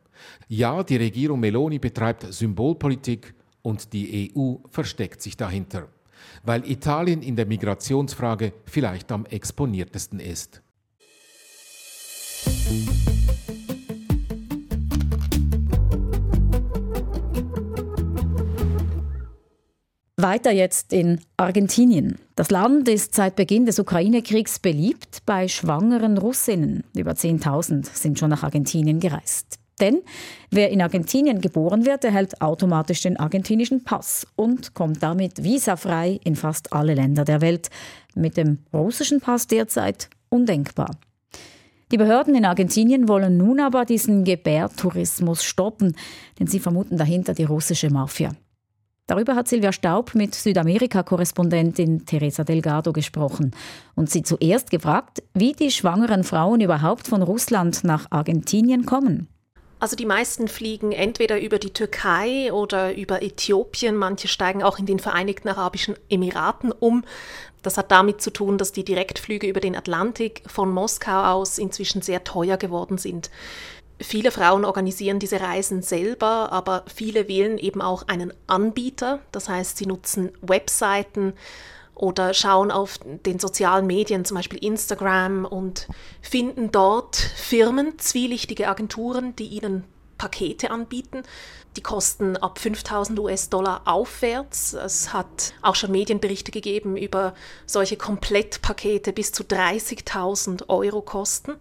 Ja, 0.48 0.84
die 0.84 0.98
Regierung 0.98 1.40
Meloni 1.40 1.80
betreibt 1.80 2.32
Symbolpolitik 2.34 3.34
und 3.62 3.94
die 3.94 4.32
EU 4.36 4.56
versteckt 4.70 5.22
sich 5.22 5.38
dahinter, 5.38 5.88
weil 6.44 6.70
Italien 6.70 7.22
in 7.22 7.36
der 7.36 7.46
Migrationsfrage 7.46 8.54
vielleicht 8.66 9.12
am 9.12 9.26
exponiertesten 9.26 10.20
ist. 10.20 10.62
Weiter 20.18 20.52
jetzt 20.52 20.92
in 20.92 21.22
Argentinien. 21.38 22.18
Das 22.36 22.50
Land 22.50 22.88
ist 22.88 23.14
seit 23.14 23.36
Beginn 23.36 23.66
des 23.66 23.78
Ukraine-Kriegs 23.80 24.60
beliebt 24.60 25.24
bei 25.26 25.48
schwangeren 25.48 26.18
Russinnen. 26.18 26.84
Über 26.96 27.12
10.000 27.12 27.86
sind 27.94 28.18
schon 28.18 28.32
nach 28.32 28.42
Argentinien 28.42 29.00
gereist. 29.00 29.60
Denn 29.80 30.02
wer 30.52 30.70
in 30.70 30.82
Argentinien 30.82 31.42
geboren 31.42 31.86
wird, 31.86 32.04
erhält 32.04 32.42
automatisch 32.42 33.02
den 33.02 33.18
argentinischen 33.18 33.84
Pass 33.84 34.26
und 34.36 34.74
kommt 34.74 35.04
damit 35.04 35.44
visafrei 35.44 36.20
in 36.24 36.36
fast 36.36 36.72
alle 36.72 36.94
Länder 36.94 37.26
der 37.26 37.42
Welt. 37.42 37.70
Mit 38.16 38.38
dem 38.38 38.60
russischen 38.74 39.20
Pass 39.20 39.48
derzeit 39.48 40.10
undenkbar. 40.30 40.92
Die 41.92 41.98
Behörden 41.98 42.36
in 42.36 42.46
Argentinien 42.46 43.08
wollen 43.08 43.38
nun 43.38 43.60
aber 43.60 43.86
diesen 43.86 44.24
Gebärtourismus 44.24 45.44
stoppen, 45.44 45.96
denn 46.40 46.48
sie 46.48 46.60
vermuten 46.60 46.98
dahinter 46.98 47.34
die 47.34 47.44
russische 47.44 47.90
Mafia. 47.90 48.32
Darüber 49.08 49.36
hat 49.36 49.48
Silvia 49.48 49.72
Staub 49.72 50.16
mit 50.16 50.34
Südamerika-Korrespondentin 50.34 52.08
Teresa 52.08 52.44
Delgado 52.44 52.92
gesprochen 52.92 53.52
und 53.94 54.10
sie 54.10 54.24
zuerst 54.24 54.72
gefragt, 54.72 55.22
wie 55.36 55.52
die 55.52 55.70
schwangeren 55.70 56.24
Frauen 56.24 56.60
überhaupt 56.60 57.08
von 57.08 57.22
Russland 57.22 57.84
nach 57.84 58.08
Argentinien 58.10 58.88
kommen. 58.88 59.28
Also 59.86 59.96
die 59.96 60.08
meisten 60.08 60.48
fliegen 60.48 60.92
entweder 60.94 61.40
über 61.40 61.60
die 61.60 61.72
Türkei 61.72 62.52
oder 62.52 62.96
über 62.96 63.22
Äthiopien, 63.22 63.96
manche 63.96 64.28
steigen 64.28 64.64
auch 64.64 64.80
in 64.80 64.88
den 64.88 64.98
Vereinigten 64.98 65.48
Arabischen 65.48 65.96
Emiraten 66.10 66.72
um. 66.72 67.04
Das 67.62 67.78
hat 67.78 67.92
damit 67.92 68.20
zu 68.20 68.32
tun, 68.34 68.58
dass 68.58 68.72
die 68.72 68.84
Direktflüge 68.84 69.46
über 69.46 69.60
den 69.60 69.76
Atlantik 69.76 70.42
von 70.48 70.72
Moskau 70.72 71.26
aus 71.26 71.60
inzwischen 71.60 72.02
sehr 72.02 72.24
teuer 72.24 72.58
geworden 72.58 72.98
sind. 72.98 73.30
Viele 74.00 74.32
Frauen 74.32 74.66
organisieren 74.66 75.20
diese 75.20 75.40
Reisen 75.40 75.84
selber, 75.84 76.52
aber 76.52 76.84
viele 76.88 77.28
wählen 77.28 77.60
eben 77.60 77.84
auch 77.84 78.08
einen 78.08 78.34
Anbieter. 78.48 79.20
Das 79.32 79.50
heißt, 79.50 79.78
sie 79.78 79.86
nutzen 79.86 80.32
Webseiten 80.42 81.34
oder 81.96 82.34
schauen 82.34 82.72
auf 82.72 83.00
den 83.04 83.40
sozialen 83.40 83.88
Medien, 83.88 84.26
zum 84.26 84.36
Beispiel 84.36 84.64
Instagram, 84.64 85.46
und 85.46 85.88
finden 86.22 86.72
dort 86.72 87.16
Firmen, 87.16 87.98
zwielichtige 87.98 88.68
Agenturen, 88.68 89.36
die 89.36 89.48
ihnen 89.48 89.86
Pakete 90.18 90.72
anbieten. 90.72 91.24
Die 91.76 91.82
kosten 91.82 92.38
ab 92.38 92.60
5000 92.60 93.20
US-Dollar 93.20 93.82
aufwärts. 93.86 94.74
Es 94.74 95.12
hat 95.12 95.54
auch 95.62 95.76
schon 95.76 95.92
Medienberichte 95.92 96.52
gegeben 96.52 96.96
über 96.96 97.34
solche 97.66 97.98
Komplettpakete 97.98 99.12
bis 99.12 99.32
zu 99.34 99.44
30.000 99.44 100.70
Euro 100.70 101.02
kosten. 101.02 101.56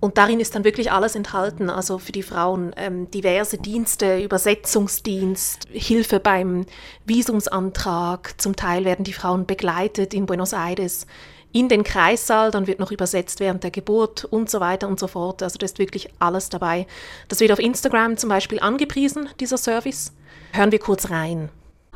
Und 0.00 0.16
darin 0.16 0.40
ist 0.40 0.54
dann 0.54 0.64
wirklich 0.64 0.90
alles 0.90 1.14
enthalten, 1.14 1.68
also 1.68 1.98
für 1.98 2.12
die 2.12 2.22
Frauen 2.22 2.72
ähm, 2.76 3.10
diverse 3.10 3.58
Dienste, 3.58 4.18
Übersetzungsdienst, 4.22 5.68
Hilfe 5.70 6.20
beim 6.20 6.64
Visumsantrag. 7.04 8.40
Zum 8.40 8.56
Teil 8.56 8.86
werden 8.86 9.04
die 9.04 9.12
Frauen 9.12 9.44
begleitet 9.44 10.14
in 10.14 10.24
Buenos 10.24 10.54
Aires 10.54 11.06
in 11.52 11.68
den 11.68 11.82
Kreissaal, 11.82 12.50
dann 12.50 12.66
wird 12.66 12.78
noch 12.78 12.92
übersetzt 12.92 13.40
während 13.40 13.64
der 13.64 13.70
Geburt 13.70 14.24
und 14.24 14.48
so 14.48 14.60
weiter 14.60 14.88
und 14.88 15.00
so 15.00 15.08
fort. 15.08 15.42
Also 15.42 15.58
da 15.58 15.64
ist 15.64 15.78
wirklich 15.78 16.08
alles 16.18 16.48
dabei. 16.48 16.86
Das 17.28 17.40
wird 17.40 17.52
auf 17.52 17.58
Instagram 17.58 18.16
zum 18.16 18.28
Beispiel 18.28 18.60
angepriesen, 18.60 19.28
dieser 19.40 19.58
Service. 19.58 20.12
Hören 20.52 20.72
wir 20.72 20.78
kurz 20.78 21.10
rein. 21.10 21.50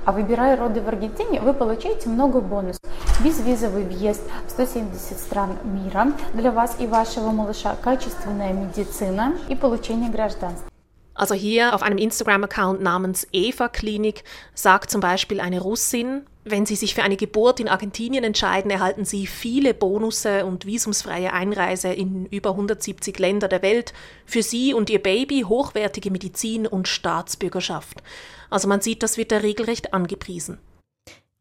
А 0.05 0.13
выбирая 0.13 0.57
роды 0.57 0.83
в 0.83 0.89
Аргентине, 0.89 1.41
вы 1.41 1.55
получаете 1.55 2.11
много 2.11 2.41
бонусов. 2.41 2.81
Безвизовый 3.25 3.85
въезд 3.85 4.23
в 4.47 4.51
170 4.51 5.19
стран 5.19 5.57
мира 5.65 6.13
для 6.35 6.51
вас 6.51 6.77
и 6.79 6.87
вашего 6.87 7.31
малыша, 7.31 7.75
качественная 7.83 8.53
медицина 8.53 9.35
и 9.49 9.55
получение 9.55 10.11
гражданства. 10.11 10.69
Also 11.17 11.35
hier 11.35 11.75
auf 11.75 11.83
einem 11.83 11.97
Instagram-Account 11.97 12.83
namens 12.83 13.27
Eva 13.31 13.69
Klinik 13.69 14.25
sagt 14.53 14.91
zum 14.91 15.01
Beispiel 15.01 15.41
eine 15.41 15.61
Russin, 15.61 16.27
wenn 16.45 16.67
Sie 16.67 16.77
sich 16.77 16.95
für 16.95 17.03
eine 17.03 17.17
Geburt 17.17 17.59
in 17.59 17.69
Argentinien 17.69 18.23
entscheiden, 18.23 18.71
erhalten 18.71 19.05
Sie 19.05 19.27
viele 19.27 19.73
Bonusse 19.73 20.45
und 20.45 20.67
visumsfreie 20.67 21.33
Einreise 21.33 21.89
in 21.89 22.27
über 22.27 22.51
170 22.51 23.19
Länder 23.19 23.49
der 23.49 23.63
Welt, 23.63 23.95
für 24.27 24.43
Sie 24.43 24.75
und 24.75 24.91
Ihr 24.91 25.03
Baby 25.03 25.45
hochwertige 25.49 26.11
Medizin 26.11 26.67
und 26.67 26.87
Staatsbürgerschaft. 26.87 28.03
Also 28.51 28.69
man 28.69 28.83
sieht, 28.83 29.03
das 29.03 29.17
wird 29.17 29.33
da 29.33 29.39
regelrecht 29.39 29.95
angepriesen. 29.95 30.59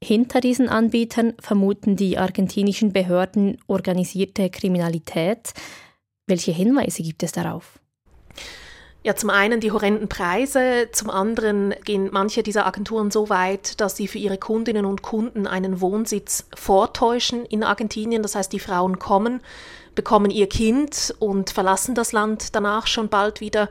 Hinter 0.02 0.42
diesen 0.42 0.70
Anbietern 0.70 1.34
vermuten 1.40 1.96
die 1.96 2.18
argentinischen 2.18 2.92
Behörden 2.94 3.58
organisierte 3.68 4.50
Kriminalität. 4.50 5.54
Welche 6.28 6.52
Hinweise 6.52 7.04
gibt 7.04 7.24
es 7.24 7.32
darauf? 7.32 7.80
Ja, 9.06 9.18
zum 9.18 9.30
einen 9.30 9.60
die 9.60 9.74
horrenden 9.74 10.08
Preise, 10.08 10.88
zum 10.94 11.10
anderen 11.10 11.76
gehen 11.84 12.08
manche 12.14 12.42
dieser 12.42 12.66
Agenturen 12.66 13.12
so 13.12 13.28
weit, 13.28 13.82
dass 13.82 13.98
sie 13.98 14.08
für 14.08 14.18
ihre 14.18 14.38
Kundinnen 14.38 14.86
und 14.86 15.02
Kunden 15.02 15.46
einen 15.46 15.82
Wohnsitz 15.82 16.46
vortäuschen 16.56 17.46
in 17.46 17.64
Argentinien. 17.66 18.24
Das 18.24 18.36
heißt, 18.36 18.54
die 18.54 18.60
Frauen 18.60 19.00
kommen, 19.00 19.42
bekommen 19.94 20.32
ihr 20.32 20.48
Kind 20.48 21.14
und 21.20 21.50
verlassen 21.50 21.96
das 21.96 22.14
Land 22.14 22.56
danach 22.56 22.88
schon 22.88 23.10
bald 23.10 23.42
wieder. 23.42 23.68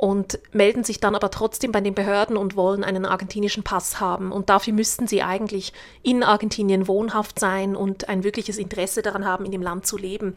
und 0.00 0.38
melden 0.52 0.82
sich 0.82 0.98
dann 0.98 1.14
aber 1.14 1.30
trotzdem 1.30 1.72
bei 1.72 1.82
den 1.82 1.94
Behörden 1.94 2.38
und 2.38 2.56
wollen 2.56 2.84
einen 2.84 3.04
argentinischen 3.04 3.64
Pass 3.64 4.00
haben. 4.00 4.32
Und 4.32 4.48
dafür 4.48 4.72
müssten 4.72 5.06
sie 5.06 5.22
eigentlich 5.22 5.74
in 6.02 6.22
Argentinien 6.22 6.88
wohnhaft 6.88 7.38
sein 7.38 7.76
und 7.76 8.08
ein 8.08 8.24
wirkliches 8.24 8.56
Interesse 8.56 9.02
daran 9.02 9.26
haben, 9.26 9.44
in 9.44 9.52
dem 9.52 9.60
Land 9.60 9.86
zu 9.86 9.98
leben. 9.98 10.36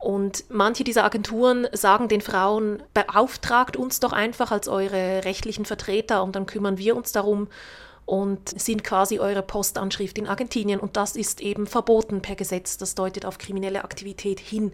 Und 0.00 0.44
manche 0.48 0.82
dieser 0.82 1.04
Agenturen 1.04 1.68
sagen 1.72 2.08
den 2.08 2.22
Frauen, 2.22 2.82
beauftragt 2.94 3.76
uns 3.76 4.00
doch 4.00 4.14
einfach 4.14 4.50
als 4.50 4.66
eure 4.66 5.24
rechtlichen 5.24 5.66
Vertreter 5.66 6.24
und 6.24 6.34
dann 6.34 6.46
kümmern 6.46 6.78
wir 6.78 6.96
uns 6.96 7.12
darum 7.12 7.48
und 8.06 8.48
sind 8.60 8.82
quasi 8.82 9.18
eure 9.18 9.42
Postanschrift 9.42 10.16
in 10.16 10.26
Argentinien. 10.26 10.80
Und 10.80 10.96
das 10.96 11.16
ist 11.16 11.42
eben 11.42 11.66
verboten 11.66 12.22
per 12.22 12.34
Gesetz. 12.34 12.78
Das 12.78 12.94
deutet 12.94 13.26
auf 13.26 13.36
kriminelle 13.36 13.84
Aktivität 13.84 14.40
hin. 14.40 14.72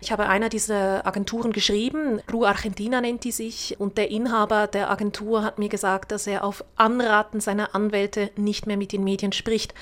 Ich 0.00 0.10
habe 0.10 0.28
einer 0.28 0.48
dieser 0.48 1.06
Agenturen 1.06 1.52
geschrieben, 1.52 2.20
Blue 2.26 2.46
Argentina 2.46 3.00
nennt 3.00 3.24
die 3.24 3.30
sich, 3.30 3.76
und 3.78 3.98
der 3.98 4.10
Inhaber 4.10 4.66
der 4.66 4.90
Agentur 4.90 5.44
hat 5.44 5.58
mir 5.58 5.68
gesagt, 5.68 6.10
dass 6.10 6.26
er 6.26 6.44
auf 6.44 6.64
Anraten 6.76 7.40
seiner 7.40 7.74
Anwälte 7.74 8.30
nicht 8.36 8.66
mehr 8.66 8.76
mit 8.76 8.92
den 8.92 9.04
Medien 9.04 9.32
spricht. 9.32 9.74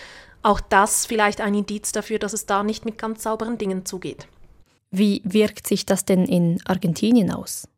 Auch 0.43 0.61
das 0.61 1.07
vielleicht 1.07 1.41
ein 1.41 1.55
Indiz 1.55 1.93
dafür, 1.93 2.19
dass 2.19 2.33
es 2.33 2.45
da 2.45 2.63
nicht 2.63 2.85
mit 2.85 2.99
ganz 2.99 3.23
sauberen 3.23 3.57
Dingen 3.57 3.87
zugeht. 3.87 4.27
Wie 4.91 5.23
wirkt 5.25 5.67
sich 5.67 5.87
das 5.87 6.05
denn 6.05 6.25
in 6.25 6.61
Argentinien 6.65 7.31
aus? 7.31 7.69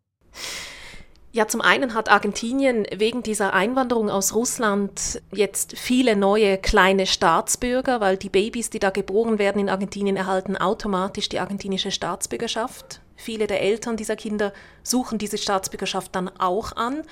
Ja, 1.35 1.49
zum 1.49 1.63
einen 1.63 1.95
hat 1.95 2.11
Argentinien 2.11 2.87
wegen 2.95 3.23
dieser 3.23 3.55
Einwanderung 3.55 4.11
aus 4.11 4.35
Russland 4.35 5.23
jetzt 5.33 5.79
viele 5.79 6.15
neue 6.15 6.59
kleine 6.59 7.07
Staatsbürger, 7.07 8.03
weil 8.03 8.19
die 8.19 8.29
Babys, 8.29 8.69
die 8.69 8.79
da 8.79 8.91
geboren 8.91 9.39
werden 9.39 9.59
in 9.59 9.71
Argentinien, 9.71 10.17
erhalten 10.17 10.59
automatisch 10.59 11.31
die 11.31 11.41
argentinische 11.41 11.91
Staatsbürgerschaft. 11.91 13.01
Viele 13.17 13.47
der 13.47 13.63
Eltern 13.63 13.97
dieser 13.97 14.17
Kinder 14.17 14.53
suchen 14.83 15.17
diese 15.17 15.39
Staatsbürgerschaft 15.39 16.15
dann 16.15 16.29
auch 16.39 16.77
an. 16.77 17.03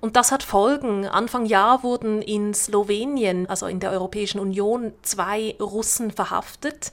Und 0.00 0.16
das 0.16 0.30
hat 0.30 0.42
Folgen. 0.42 1.06
Anfang 1.06 1.46
Jahr 1.46 1.82
wurden 1.82 2.20
in 2.20 2.52
Slowenien, 2.52 3.48
also 3.48 3.66
in 3.66 3.80
der 3.80 3.92
Europäischen 3.92 4.40
Union, 4.40 4.92
zwei 5.02 5.56
Russen 5.58 6.10
verhaftet. 6.10 6.92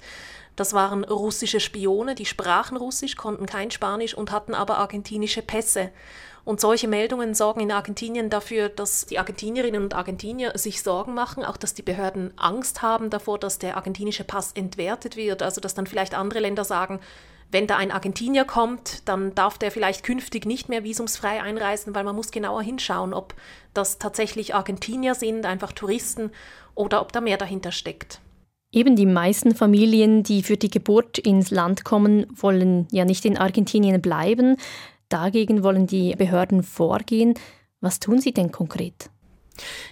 Das 0.57 0.73
waren 0.73 1.03
russische 1.03 1.59
Spione, 1.59 2.15
die 2.15 2.25
sprachen 2.25 2.77
Russisch, 2.77 3.15
konnten 3.15 3.45
kein 3.45 3.69
Spanisch 3.69 4.15
und 4.15 4.31
hatten 4.31 4.55
aber 4.55 4.79
argentinische 4.79 5.43
Pässe. 5.43 5.91
Und 6.45 6.59
solche 6.59 6.87
Meldungen 6.87 7.35
sorgen 7.35 7.59
in 7.59 7.71
Argentinien 7.71 8.31
dafür, 8.31 8.67
dass 8.67 9.05
die 9.05 9.19
Argentinierinnen 9.19 9.83
und 9.83 9.93
Argentinier 9.93 10.57
sich 10.57 10.81
Sorgen 10.81 11.13
machen, 11.13 11.45
auch 11.45 11.57
dass 11.57 11.75
die 11.75 11.83
Behörden 11.83 12.33
Angst 12.37 12.81
haben 12.81 13.11
davor, 13.11 13.37
dass 13.37 13.59
der 13.59 13.77
argentinische 13.77 14.23
Pass 14.23 14.51
entwertet 14.53 15.15
wird. 15.15 15.43
Also 15.43 15.61
dass 15.61 15.75
dann 15.75 15.85
vielleicht 15.85 16.15
andere 16.15 16.39
Länder 16.39 16.63
sagen, 16.63 17.01
wenn 17.51 17.67
da 17.67 17.77
ein 17.77 17.91
Argentinier 17.91 18.43
kommt, 18.43 19.07
dann 19.07 19.35
darf 19.35 19.59
der 19.59 19.69
vielleicht 19.69 20.03
künftig 20.03 20.47
nicht 20.47 20.69
mehr 20.69 20.83
visumsfrei 20.83 21.39
einreisen, 21.43 21.93
weil 21.93 22.03
man 22.03 22.15
muss 22.15 22.31
genauer 22.31 22.63
hinschauen, 22.63 23.13
ob 23.13 23.35
das 23.75 23.99
tatsächlich 23.99 24.55
Argentinier 24.55 25.13
sind, 25.13 25.45
einfach 25.45 25.71
Touristen 25.71 26.31
oder 26.73 27.01
ob 27.01 27.11
da 27.11 27.21
mehr 27.21 27.37
dahinter 27.37 27.71
steckt. 27.71 28.21
Eben 28.71 28.95
die 28.95 29.05
meisten 29.05 29.55
Familien, 29.55 30.23
die 30.23 30.43
für 30.43 30.57
die 30.57 30.69
Geburt 30.69 31.17
ins 31.17 31.51
Land 31.51 31.85
kommen, 31.85 32.25
wollen 32.33 32.87
ja 32.91 33.05
nicht 33.05 33.25
in 33.25 33.37
Argentinien 33.37 34.01
bleiben. 34.01 34.57
Dagegen 35.09 35.63
wollen 35.63 35.87
die 35.87 36.15
Behörden 36.15 36.63
vorgehen. 36.63 37.33
Was 37.79 37.99
tun 37.99 38.19
sie 38.19 38.33
denn 38.33 38.51
konkret? 38.51 39.09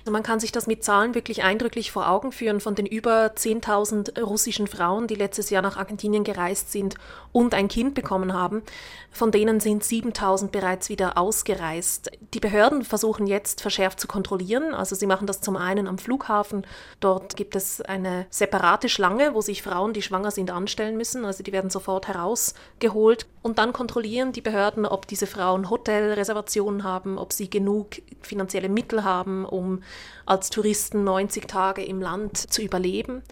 Also 0.02 0.12
man 0.12 0.24
kann 0.24 0.40
sich 0.40 0.52
das 0.52 0.68
mit 0.68 0.84
Zahlen 0.84 1.16
wirklich 1.16 1.44
eindrücklich 1.44 1.92
vor 1.92 2.10
Augen 2.10 2.32
führen 2.32 2.60
von 2.60 2.76
den 2.76 2.86
über 2.86 3.28
10.000 3.28 4.22
russischen 4.22 4.68
Frauen, 4.68 5.08
die 5.08 5.16
letztes 5.16 5.50
Jahr 5.50 5.62
nach 5.62 5.78
Argentinien 5.78 6.24
gereist 6.24 6.72
sind 6.72 6.96
und 7.32 7.54
ein 7.54 7.68
Kind 7.68 7.96
bekommen 7.96 8.34
haben. 8.34 8.64
Von 9.12 9.32
denen 9.32 9.60
sind 9.60 9.84
7.000 9.84 10.50
bereits 10.50 10.90
wieder 10.90 11.18
ausgereist. 11.18 12.12
Die 12.34 12.40
Behörden 12.40 12.84
versuchen 12.84 13.28
jetzt 13.28 13.62
verschärft 13.62 14.00
zu 14.00 14.08
kontrollieren. 14.08 14.74
Also 14.74 14.96
sie 14.96 15.08
machen 15.08 15.28
das 15.28 15.42
zum 15.42 15.56
einen 15.56 15.88
am 15.88 15.98
Flughafen. 15.98 16.66
Dort 17.00 17.36
gibt 17.38 17.56
es 17.56 17.82
eine 17.82 18.26
separate 18.30 18.90
Schlange, 18.90 19.34
wo 19.34 19.42
sich 19.42 19.64
Frauen, 19.64 19.94
die 19.94 20.02
schwanger 20.02 20.32
sind, 20.32 20.52
anstellen 20.52 20.98
müssen. 20.98 21.26
Also 21.26 21.44
die 21.44 21.54
werden 21.54 21.70
sofort 21.70 22.08
herausgeholt. 22.08 23.26
Und 23.42 23.58
dann 23.58 23.74
kontrollieren 23.74 24.32
die 24.32 24.42
Behörden, 24.42 24.86
ob 24.86 25.08
diese 25.08 25.28
Frauen 25.28 25.70
Hotelreservationen 25.70 26.84
haben, 26.84 27.18
ob 27.18 27.32
sie 27.32 27.50
genug 27.50 28.02
finanzielle 28.22 28.70
Mittel 28.70 29.04
haben, 29.04 29.46
um 29.56 29.82
als 30.26 30.50
Touristen 30.50 31.04
90 31.04 31.48
Tage 31.48 31.84
im 31.84 32.02
Land 32.02 32.38
zu 32.38 32.62
überleben. 32.62 33.24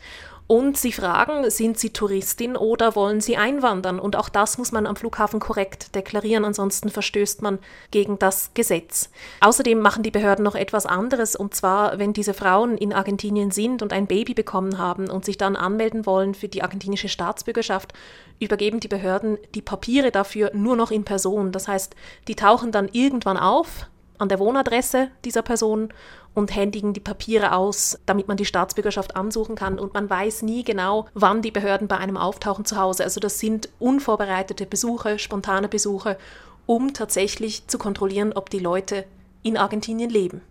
Und 0.46 0.78
sie 0.78 0.92
fragen, 0.92 1.50
sind 1.50 1.80
sie 1.80 1.92
Touristin 1.92 2.58
oder 2.58 2.96
wollen 2.96 3.22
sie 3.22 3.38
einwandern? 3.38 3.98
Und 3.98 4.18
auch 4.18 4.28
das 4.28 4.58
muss 4.58 4.74
man 4.74 4.86
am 4.86 4.98
Flughafen 4.98 5.40
korrekt 5.40 5.96
deklarieren, 5.96 6.44
ansonsten 6.44 6.90
verstößt 6.90 7.42
man 7.42 7.60
gegen 7.92 8.20
das 8.20 8.52
Gesetz. 8.54 9.10
Außerdem 9.40 9.80
machen 9.80 10.04
die 10.04 10.12
Behörden 10.12 10.44
noch 10.44 10.56
etwas 10.56 10.86
anderes, 10.86 11.38
und 11.38 11.56
zwar, 11.56 11.98
wenn 11.98 12.12
diese 12.12 12.34
Frauen 12.34 12.78
in 12.78 12.92
Argentinien 12.92 13.52
sind 13.52 13.82
und 13.82 13.94
ein 13.94 14.06
Baby 14.06 14.34
bekommen 14.34 14.78
haben 14.78 15.10
und 15.10 15.24
sich 15.24 15.38
dann 15.38 15.56
anmelden 15.56 16.06
wollen 16.06 16.36
für 16.36 16.50
die 16.50 16.62
argentinische 16.62 17.10
Staatsbürgerschaft, 17.10 17.94
übergeben 18.40 18.82
die 18.82 18.90
Behörden 18.90 19.38
die 19.56 19.62
Papiere 19.62 20.12
dafür 20.12 20.52
nur 20.54 20.76
noch 20.76 20.92
in 20.92 21.06
Person. 21.06 21.54
Das 21.54 21.70
heißt, 21.70 21.96
die 22.28 22.36
tauchen 22.36 22.74
dann 22.74 22.90
irgendwann 22.92 23.38
auf 23.38 23.88
an 24.24 24.30
der 24.30 24.40
Wohnadresse 24.40 25.10
dieser 25.24 25.44
Person 25.44 25.90
und 26.34 26.56
händigen 26.56 26.94
die 26.94 27.00
Papiere 27.00 27.54
aus, 27.54 28.00
damit 28.06 28.28
man 28.28 28.38
die 28.38 28.46
Staatsbürgerschaft 28.46 29.16
ansuchen 29.16 29.56
kann. 29.56 29.78
Und 29.78 29.94
man 29.94 30.10
weiß 30.10 30.42
nie 30.42 30.64
genau, 30.64 31.06
wann 31.14 31.42
die 31.42 31.52
Behörden 31.52 31.88
bei 31.88 31.98
einem 31.98 32.18
auftauchen 32.18 32.66
zu 32.66 32.78
Hause. 32.78 33.04
Also 33.04 33.20
das 33.20 33.40
sind 33.40 33.70
unvorbereitete 33.80 34.66
Besuche, 34.66 35.20
spontane 35.20 35.68
Besuche, 35.68 36.18
um 36.66 36.94
tatsächlich 36.94 37.68
zu 37.68 37.78
kontrollieren, 37.78 38.34
ob 38.34 38.50
die 38.50 38.60
Leute 38.60 39.06
in 39.44 39.58
Argentinien 39.58 40.10
leben. 40.10 40.42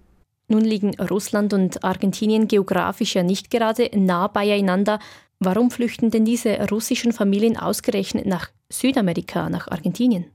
Nun 0.49 0.63
liegen 0.63 0.95
Russland 1.01 1.55
und 1.55 1.83
Argentinien 1.83 2.47
geografisch 2.47 3.15
ja 3.15 3.23
nicht 3.23 3.51
gerade 3.51 3.91
nah 3.95 4.29
beieinander. 4.29 4.99
Warum 5.41 5.71
flüchten 5.71 6.11
denn 6.11 6.25
diese 6.25 6.69
russischen 6.71 7.13
Familien 7.13 7.57
ausgerechnet 7.57 8.27
nach 8.27 8.51
Südamerika, 8.71 9.49
nach 9.49 9.69
Argentinien? 9.69 10.27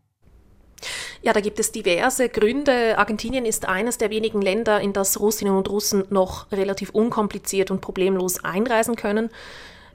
Ja, 1.21 1.33
da 1.33 1.39
gibt 1.39 1.59
es 1.59 1.71
diverse 1.71 2.29
Gründe. 2.29 2.97
Argentinien 2.97 3.45
ist 3.45 3.67
eines 3.67 3.97
der 3.97 4.09
wenigen 4.09 4.41
Länder, 4.41 4.79
in 4.79 4.93
das 4.93 5.19
Russinnen 5.19 5.55
und 5.55 5.69
Russen 5.69 6.05
noch 6.09 6.51
relativ 6.51 6.91
unkompliziert 6.91 7.71
und 7.71 7.81
problemlos 7.81 8.43
einreisen 8.43 8.95
können. 8.95 9.29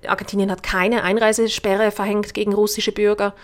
Argentinien 0.07 0.51
hat 0.51 0.63
keine 0.63 1.05
Einreisesperre 1.05 1.91
verhängt 1.91 2.35
gegen 2.35 2.53
russische 2.53 2.93
Bürger. 2.93 3.35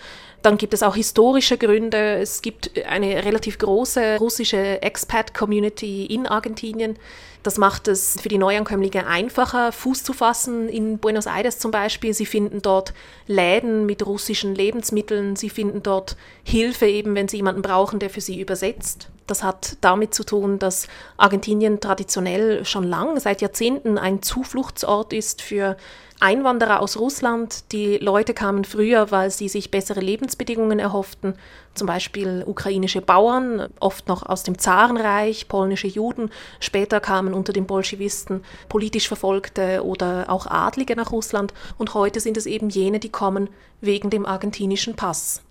Dann 0.41 0.57
gibt 0.57 0.73
es 0.73 0.83
auch 0.83 0.95
historische 0.95 1.57
Gründe. 1.57 2.19
Es 2.19 2.41
gibt 2.41 2.71
eine 2.85 3.25
relativ 3.25 3.57
große 3.57 4.17
russische 4.19 4.81
Expat-Community 4.81 6.05
in 6.05 6.27
Argentinien. 6.27 6.97
Das 7.43 7.57
macht 7.57 7.87
es 7.87 8.19
für 8.21 8.29
die 8.29 8.37
Neuankömmlinge 8.37 9.05
einfacher, 9.05 9.71
Fuß 9.71 10.03
zu 10.03 10.13
fassen. 10.13 10.69
In 10.69 10.97
Buenos 10.97 11.25
Aires 11.25 11.59
zum 11.59 11.71
Beispiel. 11.71 12.13
Sie 12.13 12.25
finden 12.25 12.61
dort 12.61 12.93
Läden 13.27 13.85
mit 13.85 14.05
russischen 14.05 14.55
Lebensmitteln. 14.55 15.35
Sie 15.35 15.49
finden 15.49 15.83
dort 15.83 16.15
Hilfe, 16.43 16.85
eben 16.85 17.15
wenn 17.15 17.27
sie 17.27 17.37
jemanden 17.37 17.61
brauchen, 17.61 17.99
der 17.99 18.09
für 18.09 18.21
sie 18.21 18.39
übersetzt. 18.39 19.09
Das 19.27 19.43
hat 19.43 19.77
damit 19.81 20.13
zu 20.13 20.23
tun, 20.23 20.57
dass 20.57 20.87
Argentinien 21.17 21.79
traditionell 21.79 22.65
schon 22.65 22.83
lang, 22.83 23.19
seit 23.19 23.41
Jahrzehnten, 23.41 23.97
ein 23.97 24.23
Zufluchtsort 24.23 25.13
ist 25.13 25.41
für 25.41 25.77
Einwanderer 26.19 26.81
aus 26.81 26.97
Russland. 26.97 27.71
Die 27.71 27.97
Leute 27.97 28.33
kamen 28.33 28.65
früher, 28.65 29.11
weil 29.11 29.29
sie 29.31 29.47
sich 29.47 29.71
bessere 29.71 30.01
Lebensbedingungen 30.29 30.77
erhofften. 30.79 31.33
Zum 31.73 31.87
Beispiel 31.87 32.43
ukrainische 32.45 33.01
Bauern, 33.01 33.67
oft 33.79 34.07
noch 34.07 34.23
aus 34.23 34.43
dem 34.43 34.59
Zarenreich, 34.59 35.47
polnische 35.47 35.87
Juden. 35.87 36.29
Später 36.59 36.99
kamen 36.99 37.33
unter 37.33 37.51
den 37.51 37.65
Bolschewisten 37.65 38.43
politisch 38.67 39.07
Verfolgte 39.07 39.83
oder 39.83 40.25
auch 40.27 40.45
Adlige 40.45 40.95
nach 40.95 41.11
Russland. 41.11 41.53
Und 41.77 41.95
heute 41.95 42.19
sind 42.19 42.37
es 42.37 42.45
eben 42.45 42.69
jene, 42.69 42.99
die 42.99 43.09
kommen 43.09 43.49
wegen 43.81 44.09
dem 44.09 44.25
argentinischen 44.25 44.95
Pass. 44.95 45.41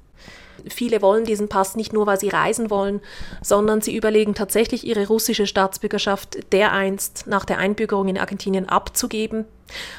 Viele 0.68 1.02
wollen 1.02 1.24
diesen 1.24 1.48
Pass 1.48 1.76
nicht 1.76 1.92
nur, 1.92 2.06
weil 2.06 2.18
sie 2.18 2.28
reisen 2.28 2.70
wollen, 2.70 3.00
sondern 3.42 3.80
sie 3.80 3.96
überlegen 3.96 4.34
tatsächlich 4.34 4.84
ihre 4.84 5.06
russische 5.06 5.46
Staatsbürgerschaft 5.46 6.52
dereinst 6.52 7.26
nach 7.26 7.44
der 7.44 7.58
Einbürgerung 7.58 8.08
in 8.08 8.18
Argentinien 8.18 8.68
abzugeben. 8.68 9.44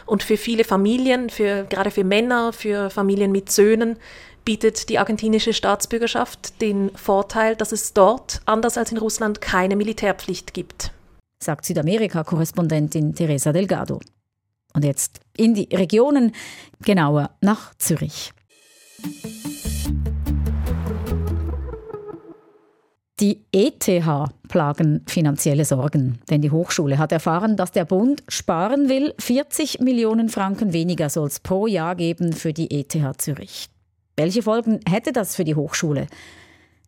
Und 0.06 0.24
für 0.24 0.38
viele 0.38 0.64
Familien, 0.64 1.30
für, 1.30 1.66
gerade 1.70 1.92
für 1.92 2.04
Männer, 2.04 2.54
für 2.54 2.90
Familien 2.90 3.32
mit 3.32 3.52
Söhnen, 3.52 3.98
bietet 4.50 4.90
die 4.90 4.98
argentinische 4.98 5.54
Staatsbürgerschaft 5.54 6.60
den 6.60 6.90
Vorteil, 6.96 7.56
dass 7.56 7.72
es 7.72 7.94
dort, 7.94 8.42
anders 8.46 8.80
als 8.80 8.92
in 8.92 8.98
Russland, 8.98 9.42
keine 9.42 9.76
Militärpflicht 9.76 10.56
gibt. 10.56 10.92
Sagt 11.40 11.66
Südamerika-Korrespondentin 11.66 13.14
Teresa 13.14 13.54
Delgado. 13.54 14.00
Und 14.74 14.86
jetzt 14.86 15.20
in 15.38 15.54
die 15.54 15.70
Regionen, 15.72 16.32
genauer 16.84 17.30
nach 17.42 17.76
Zürich. 17.76 18.32
Die 23.20 23.46
ETH 23.52 23.88
plagen 24.48 25.06
finanzielle 25.06 25.66
Sorgen, 25.66 26.22
denn 26.32 26.42
die 26.42 26.50
Hochschule 26.50 26.98
hat 26.98 27.12
erfahren, 27.12 27.56
dass 27.56 27.72
der 27.72 27.86
Bund 27.86 28.24
sparen 28.28 28.90
will. 28.90 29.14
40 29.20 29.82
Millionen 29.82 30.28
Franken 30.28 30.74
weniger 30.74 31.12
soll 31.12 31.28
es 31.28 31.40
pro 31.40 31.68
Jahr 31.68 31.94
geben 31.94 32.34
für 32.34 32.52
die 32.52 32.72
ETH 32.72 32.98
Zürich. 33.22 33.70
Welche 34.20 34.44
Folgen 34.44 34.82
hätte 34.86 35.14
das 35.14 35.38
für 35.38 35.46
die 35.46 35.56
Hochschule? 35.56 36.08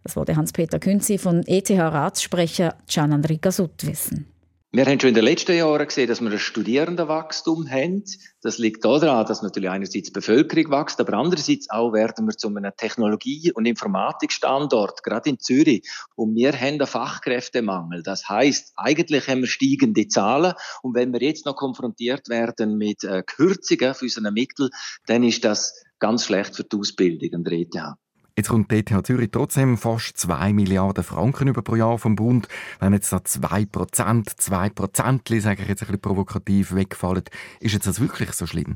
Das 0.04 0.18
wurde 0.18 0.36
Hans-Peter 0.36 0.80
Künzi 0.80 1.18
von 1.18 1.44
ETH-Ratssprecher 1.48 2.76
Gian 2.88 3.14
Enrica 3.14 3.54
Sutt 3.54 3.88
wissen. 3.88 4.28
Wir 4.74 4.86
haben 4.86 5.00
schon 5.00 5.10
in 5.10 5.16
den 5.16 5.24
letzten 5.24 5.56
Jahren 5.56 5.88
gesehen, 5.88 6.10
dass 6.10 6.20
wir 6.20 6.30
ein 6.30 6.38
Studierendenwachstum 6.38 7.70
haben. 7.70 8.04
Das 8.42 8.58
liegt 8.58 8.84
daran, 8.84 9.26
dass 9.26 9.44
natürlich 9.44 9.70
einerseits 9.70 10.08
die 10.08 10.12
Bevölkerung 10.12 10.72
wächst, 10.72 11.00
aber 11.00 11.14
andererseits 11.14 11.70
auch 11.70 11.94
werden 11.94 12.26
wir 12.26 12.36
zu 12.36 12.50
einem 12.50 12.72
Technologie- 12.76 13.54
und 13.54 13.66
Informatikstandort, 13.66 15.02
gerade 15.02 15.30
in 15.30 15.40
Zürich. 15.40 15.90
Und 16.16 16.36
wir 16.36 16.52
haben 16.52 16.82
einen 16.82 16.88
Fachkräftemangel. 16.88 18.04
Das 18.04 18.28
heißt, 18.28 18.74
eigentlich 18.76 19.30
haben 19.30 19.42
wir 19.42 19.48
steigende 19.48 20.10
Zahlen. 20.10 20.54
Und 20.82 20.96
wenn 20.96 21.14
wir 21.14 21.22
jetzt 21.22 21.46
noch 21.46 21.56
konfrontiert 21.56 22.28
werden 22.28 22.78
mit 22.78 23.06
äh, 23.06 23.24
Kürzungen 23.26 23.94
für 23.94 24.04
unsere 24.04 24.34
Mittel, 24.34 24.70
dann 25.06 25.24
ist 25.24 25.46
das 25.46 25.82
ganz 26.02 26.26
schlecht 26.26 26.58
für 26.58 26.66
die 26.66 26.76
Ausbildung 26.76 27.34
an 27.34 27.44
der 27.46 27.54
ETH. 27.54 27.96
Jetzt 28.38 28.50
kommt 28.50 28.72
die 28.72 28.78
ETH 28.78 29.06
Zürich 29.06 29.30
trotzdem 29.32 29.78
fast 29.78 30.18
2 30.18 30.52
Milliarden 30.52 31.04
Franken 31.04 31.48
über 31.48 31.62
pro 31.62 31.76
Jahr 31.76 31.98
vom 31.98 32.16
Bund. 32.16 32.48
Wenn 32.80 32.94
jetzt 32.94 33.14
da 33.14 33.24
2 33.24 33.66
Prozent, 33.66 34.30
2 34.30 34.70
Prozent, 34.70 35.28
sage 35.28 35.62
ich 35.62 35.70
jetzt 35.70 35.84
ein 35.84 35.88
bisschen 35.88 36.02
provokativ, 36.02 36.74
wegfallen, 36.74 37.24
ist 37.60 37.74
jetzt 37.74 37.88
das 37.88 38.02
wirklich 38.02 38.32
so 38.34 38.46
schlimm? 38.46 38.76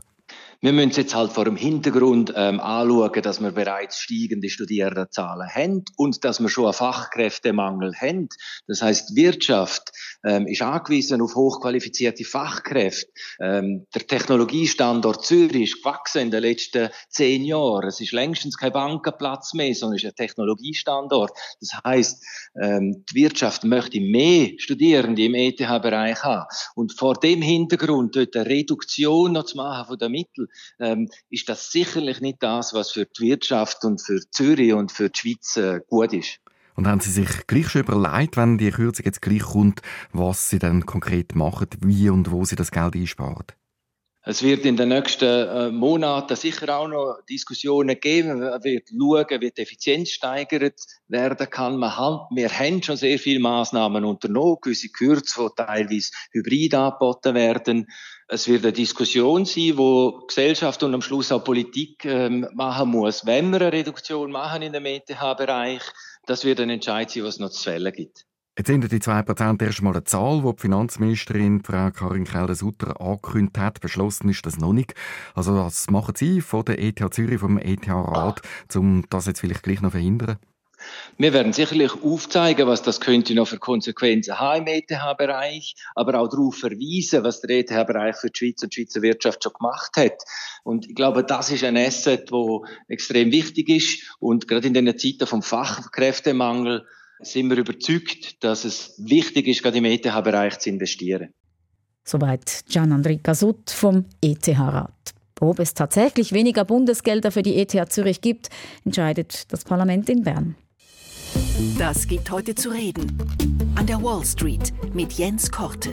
Wir 0.62 0.72
müssen 0.72 0.92
jetzt 0.92 1.14
halt 1.14 1.32
vor 1.32 1.46
dem 1.46 1.56
Hintergrund 1.56 2.34
ähm, 2.36 2.60
anschauen, 2.60 3.22
dass 3.22 3.42
wir 3.42 3.52
bereits 3.52 4.00
steigende 4.00 4.50
Studierendenzahlen 4.50 5.50
haben 5.50 5.84
und 5.98 6.24
dass 6.24 6.40
wir 6.40 6.50
schon 6.50 6.66
einen 6.66 6.74
Fachkräftemangel 6.74 7.94
haben. 7.96 8.30
Das 8.68 8.82
heißt, 8.82 9.12
die 9.12 9.22
Wirtschaft 9.22 9.92
ähm, 10.24 10.48
ist 10.48 10.62
angewiesen 10.62 11.22
auf 11.22 11.36
hochqualifizierte 11.36 12.24
Fachkräfte. 12.24 13.12
Ähm, 13.40 13.86
der 13.94 14.08
Technologiestandort 14.08 15.26
Zürich 15.26 15.74
ist 15.74 15.84
gewachsen 15.84 16.22
in 16.22 16.32
den 16.32 16.42
letzten 16.42 16.90
zehn 17.10 17.44
Jahren. 17.44 17.88
Es 17.88 18.00
ist 18.00 18.12
längstens 18.12 18.58
kein 18.58 18.72
Bankenplatz 18.72 19.54
mehr, 19.54 19.76
sondern 19.76 19.98
ist 19.98 20.06
ein 20.06 20.16
Technologiestandort. 20.16 21.32
Das 21.60 21.72
heißt, 21.84 22.26
ähm, 22.62 23.04
die 23.12 23.16
Wirtschaft 23.16 23.66
möchte 23.66 24.00
mehr 24.00 24.52
Studierende 24.58 25.24
im 25.24 25.36
ETH-Bereich 25.36 26.24
haben. 26.24 26.48
Und 26.76 26.94
vor 26.98 27.16
dem 27.16 27.42
Hintergrund 27.42 28.16
dort 28.16 28.36
eine 28.36 28.46
Reduktion 28.46 29.34
noch 29.34 29.46
zu 29.46 29.58
machen 29.58 29.88
von 29.88 29.98
den 29.98 30.12
Mitteln, 30.12 30.45
ähm, 30.80 31.10
ist 31.30 31.50
das 31.50 31.72
sicherlich 31.72 32.22
nicht 32.22 32.42
das, 32.42 32.74
was 32.74 32.92
für 32.92 33.06
die 33.06 33.24
Wirtschaft 33.24 33.84
und 33.86 34.02
für 34.02 34.20
Zürich 34.32 34.74
und 34.74 34.92
für 34.92 35.10
die 35.10 35.20
Schweiz 35.20 35.58
äh, 35.58 35.82
gut 35.88 36.14
ist. 36.14 36.40
Und 36.76 36.88
haben 36.88 37.00
Sie 37.00 37.12
sich 37.12 37.48
gleich 37.48 37.70
schon 37.70 37.82
überlegt, 37.82 38.36
wenn 38.36 38.58
die 38.58 38.70
Kürzung 38.70 39.06
jetzt 39.06 39.22
gleich 39.22 39.44
kommt, 39.44 39.82
was 40.12 40.50
Sie 40.50 40.60
dann 40.60 40.86
konkret 40.86 41.34
machen, 41.34 41.68
wie 41.80 42.10
und 42.10 42.32
wo 42.32 42.44
Sie 42.44 42.58
das 42.58 42.72
Geld 42.72 42.96
einsparen? 42.96 43.46
Es 44.28 44.42
wird 44.42 44.66
in 44.66 44.76
den 44.76 44.90
nächsten 44.90 45.24
äh, 45.26 45.70
Monaten 45.70 46.36
sicher 46.36 46.76
auch 46.76 46.88
noch 46.88 47.20
Diskussionen 47.30 48.00
geben. 48.00 48.40
Man 48.40 48.64
wird 48.64 48.90
schauen, 48.90 49.40
wie 49.42 49.52
die 49.52 49.62
Effizienz 49.62 50.10
steigert 50.10 50.80
werden 51.08 51.48
kann. 51.48 51.78
Man 51.78 51.96
hat, 51.96 52.30
wir 52.32 52.50
haben 52.50 52.82
schon 52.82 52.98
sehr 52.98 53.20
viele 53.20 53.40
Maßnahmen 53.40 54.04
unternommen, 54.04 54.58
gewisse 54.60 54.90
Kürze, 54.90 55.48
die 55.48 55.64
teilweise 55.64 56.10
hybrid 56.32 56.74
angeboten 56.74 57.36
werden. 57.36 57.88
Es 58.28 58.48
wird 58.48 58.64
eine 58.64 58.74
Diskussion 58.74 59.46
sein, 59.46 59.78
wo 59.78 60.26
Gesellschaft 60.28 60.82
und 60.82 60.96
am 60.96 61.02
Schluss 61.02 61.32
auch 61.32 61.44
Politik 61.44 62.06
ähm, 62.06 62.48
machen 62.54 62.90
muss. 62.90 63.26
Wenn 63.26 63.52
wir 63.52 63.62
eine 63.62 63.72
Reduktion 63.72 64.32
machen 64.32 64.64
in 64.64 64.74
dem 64.74 64.86
ETH-Bereich, 64.86 65.82
das 66.26 66.44
wird 66.44 66.60
ein 66.60 66.72
Entscheid 66.72 67.12
sein, 67.12 67.24
was 67.24 67.38
noch 67.38 67.52
zu 67.52 67.62
fällen 67.64 67.94
gibt. 67.94 68.26
Jetzt 68.58 68.68
sind 68.68 68.90
die 68.90 69.00
2% 69.00 69.62
erstmal 69.62 69.94
eine 69.94 70.06
Zahl, 70.06 70.42
die 70.42 70.56
die 70.56 70.62
Finanzministerin 70.62 71.62
Frau 71.64 71.92
Karin 71.92 72.24
Keller-Sutter 72.24 73.00
angekündigt 73.00 73.58
hat. 73.58 73.82
Beschlossen 73.82 74.30
ist 74.30 74.46
das 74.46 74.58
noch 74.58 74.74
nicht. 74.74 74.96
Also 75.36 75.54
was 75.56 75.90
machen 75.92 76.16
Sie 76.16 76.42
von 76.42 76.66
der 76.66 76.80
ETH 76.80 77.14
Zürich, 77.14 77.40
vom 77.40 77.60
ETH-Rat, 77.60 78.42
um 78.74 79.04
das 79.10 79.28
jetzt 79.28 79.42
vielleicht 79.42 79.64
gleich 79.64 79.82
noch 79.82 79.92
verhindern? 79.92 80.38
Wir 81.18 81.32
werden 81.32 81.54
sicherlich 81.54 81.94
aufzeigen, 82.04 82.68
was 82.68 82.82
das 82.82 83.00
könnte 83.00 83.34
noch 83.36 83.48
für 83.48 83.58
Konsequenzen 83.58 84.38
haben 84.38 84.68
im 84.68 84.74
ETH-Bereich, 84.74 85.76
aber 85.96 86.20
auch 86.20 86.28
darauf 86.28 86.58
verweisen, 86.58 87.24
was 87.24 87.40
der 87.40 87.52
ETH-Bereich 87.52 88.18
für 88.18 88.30
die 88.30 88.38
Schweiz 88.38 88.64
und 88.64 88.76
die 88.76 88.82
Schweizer 88.82 89.02
Wirtschaft 89.02 89.42
schon 89.42 89.54
gemacht 89.54 89.92
hat. 89.96 90.24
Und 90.66 90.90
ich 90.90 90.96
glaube, 90.96 91.24
das 91.24 91.52
ist 91.52 91.64
ein 91.64 91.78
Asset, 91.78 92.34
wo 92.34 92.66
extrem 92.90 93.32
wichtig 93.32 93.70
ist. 93.70 94.18
Und 94.20 94.50
gerade 94.50 94.68
in 94.68 94.74
den 94.74 94.98
Zeiten 94.98 95.26
vom 95.26 95.42
Fachkräftemangel 95.42 96.86
sind 97.22 97.50
wir 97.50 97.58
überzeugt, 97.58 98.44
dass 98.44 98.66
es 98.66 98.96
wichtig 98.98 99.48
ist, 99.48 99.64
gerade 99.64 99.78
im 99.78 99.86
ETH-Bereich 99.86 100.60
zu 100.60 100.70
investieren. 100.70 101.34
Soweit 102.04 102.66
Gian 102.68 102.92
Andrika 102.92 103.34
Sutt 103.34 103.70
vom 103.70 104.04
ETH-Rat. 104.22 104.92
Ob 105.40 105.60
es 105.60 105.74
tatsächlich 105.74 106.34
weniger 106.34 106.66
Bundesgelder 106.66 107.32
für 107.32 107.42
die 107.42 107.56
ETH 107.56 107.90
Zürich 107.90 108.20
gibt, 108.20 108.50
entscheidet 108.84 109.52
das 109.54 109.64
Parlament 109.64 110.10
in 110.10 110.24
Bern. 110.24 110.56
Das 111.78 112.06
gibt 112.06 112.32
heute 112.32 112.54
zu 112.54 112.70
reden. 112.70 113.18
An 113.76 113.88
der 113.88 114.04
Wall 114.04 114.26
Street 114.26 114.74
mit 114.94 115.14
Jens 115.14 115.50
Korte. 115.50 115.92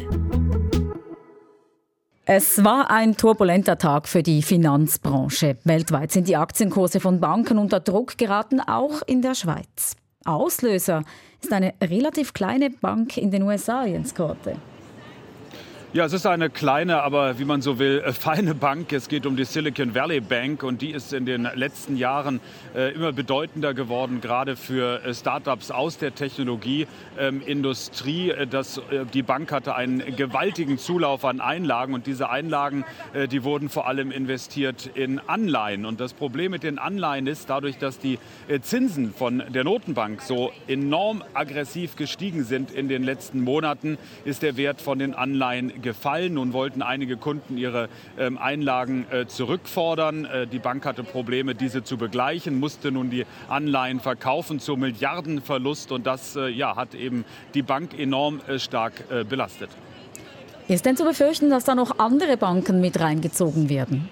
Es 2.24 2.64
war 2.64 2.90
ein 2.90 3.16
turbulenter 3.16 3.78
Tag 3.78 4.08
für 4.08 4.24
die 4.24 4.42
Finanzbranche. 4.42 5.58
Weltweit 5.62 6.10
sind 6.10 6.26
die 6.26 6.36
Aktienkurse 6.36 6.98
von 6.98 7.20
Banken 7.20 7.58
unter 7.58 7.78
Druck 7.78 8.18
geraten, 8.18 8.60
auch 8.60 9.02
in 9.06 9.22
der 9.22 9.36
Schweiz. 9.36 9.94
Auslöser 10.24 11.04
ist 11.40 11.52
eine 11.52 11.74
relativ 11.80 12.32
kleine 12.32 12.70
Bank 12.70 13.16
in 13.16 13.30
den 13.30 13.44
USA, 13.44 13.84
Jens 13.84 14.16
Korte. 14.16 14.56
Ja, 15.94 16.06
es 16.06 16.14
ist 16.14 16.24
eine 16.24 16.48
kleine, 16.48 17.02
aber 17.02 17.38
wie 17.38 17.44
man 17.44 17.60
so 17.60 17.78
will, 17.78 18.02
äh, 18.02 18.14
feine 18.14 18.54
Bank. 18.54 18.94
Es 18.94 19.10
geht 19.10 19.26
um 19.26 19.36
die 19.36 19.44
Silicon 19.44 19.94
Valley 19.94 20.22
Bank 20.22 20.62
und 20.62 20.80
die 20.80 20.90
ist 20.90 21.12
in 21.12 21.26
den 21.26 21.46
letzten 21.54 21.98
Jahren 21.98 22.40
äh, 22.74 22.94
immer 22.94 23.12
bedeutender 23.12 23.74
geworden, 23.74 24.22
gerade 24.22 24.56
für 24.56 25.04
äh, 25.04 25.12
Startups 25.12 25.70
aus 25.70 25.98
der 25.98 26.14
Technologieindustrie. 26.14 28.30
Ähm, 28.30 28.48
die 29.12 29.22
Bank 29.22 29.52
hatte 29.52 29.74
einen 29.74 30.16
gewaltigen 30.16 30.78
Zulauf 30.78 31.26
an 31.26 31.42
Einlagen 31.42 31.92
und 31.92 32.06
diese 32.06 32.30
Einlagen, 32.30 32.86
die 33.30 33.44
wurden 33.44 33.68
vor 33.68 33.86
allem 33.86 34.10
investiert 34.10 34.88
in 34.94 35.18
Anleihen. 35.18 35.84
Und 35.84 36.00
das 36.00 36.14
Problem 36.14 36.52
mit 36.52 36.62
den 36.62 36.78
Anleihen 36.78 37.26
ist, 37.26 37.50
dadurch, 37.50 37.76
dass 37.76 37.98
die 37.98 38.18
Zinsen 38.62 39.12
von 39.12 39.42
der 39.50 39.64
Notenbank 39.64 40.22
so 40.22 40.52
enorm 40.68 41.22
aggressiv 41.34 41.96
gestiegen 41.96 42.44
sind 42.44 42.70
in 42.70 42.88
den 42.88 43.02
letzten 43.02 43.42
Monaten, 43.42 43.98
ist 44.24 44.42
der 44.42 44.56
Wert 44.56 44.80
von 44.80 44.98
den 44.98 45.12
Anleihen 45.14 45.81
gefallen. 45.82 46.34
Nun 46.34 46.52
wollten 46.52 46.82
einige 46.82 47.16
Kunden 47.16 47.58
ihre 47.58 47.88
ähm, 48.18 48.38
Einlagen 48.38 49.06
äh, 49.10 49.26
zurückfordern. 49.26 50.24
Äh, 50.24 50.46
die 50.46 50.58
Bank 50.58 50.86
hatte 50.86 51.02
Probleme, 51.02 51.54
diese 51.54 51.84
zu 51.84 51.96
begleichen, 51.96 52.58
musste 52.58 52.90
nun 52.90 53.10
die 53.10 53.26
Anleihen 53.48 54.00
verkaufen 54.00 54.60
zu 54.60 54.76
Milliardenverlust. 54.76 55.92
Und 55.92 56.06
das 56.06 56.36
äh, 56.36 56.48
ja, 56.48 56.76
hat 56.76 56.94
eben 56.94 57.24
die 57.54 57.62
Bank 57.62 57.98
enorm 57.98 58.40
stark 58.58 58.92
belastet. 59.28 59.70
Ist 60.68 60.86
denn 60.86 60.96
zu 60.96 61.04
befürchten, 61.04 61.50
dass 61.50 61.64
da 61.64 61.74
noch 61.74 61.98
andere 61.98 62.36
Banken 62.36 62.80
mit 62.80 62.98
reingezogen 63.00 63.68
werden? 63.68 64.08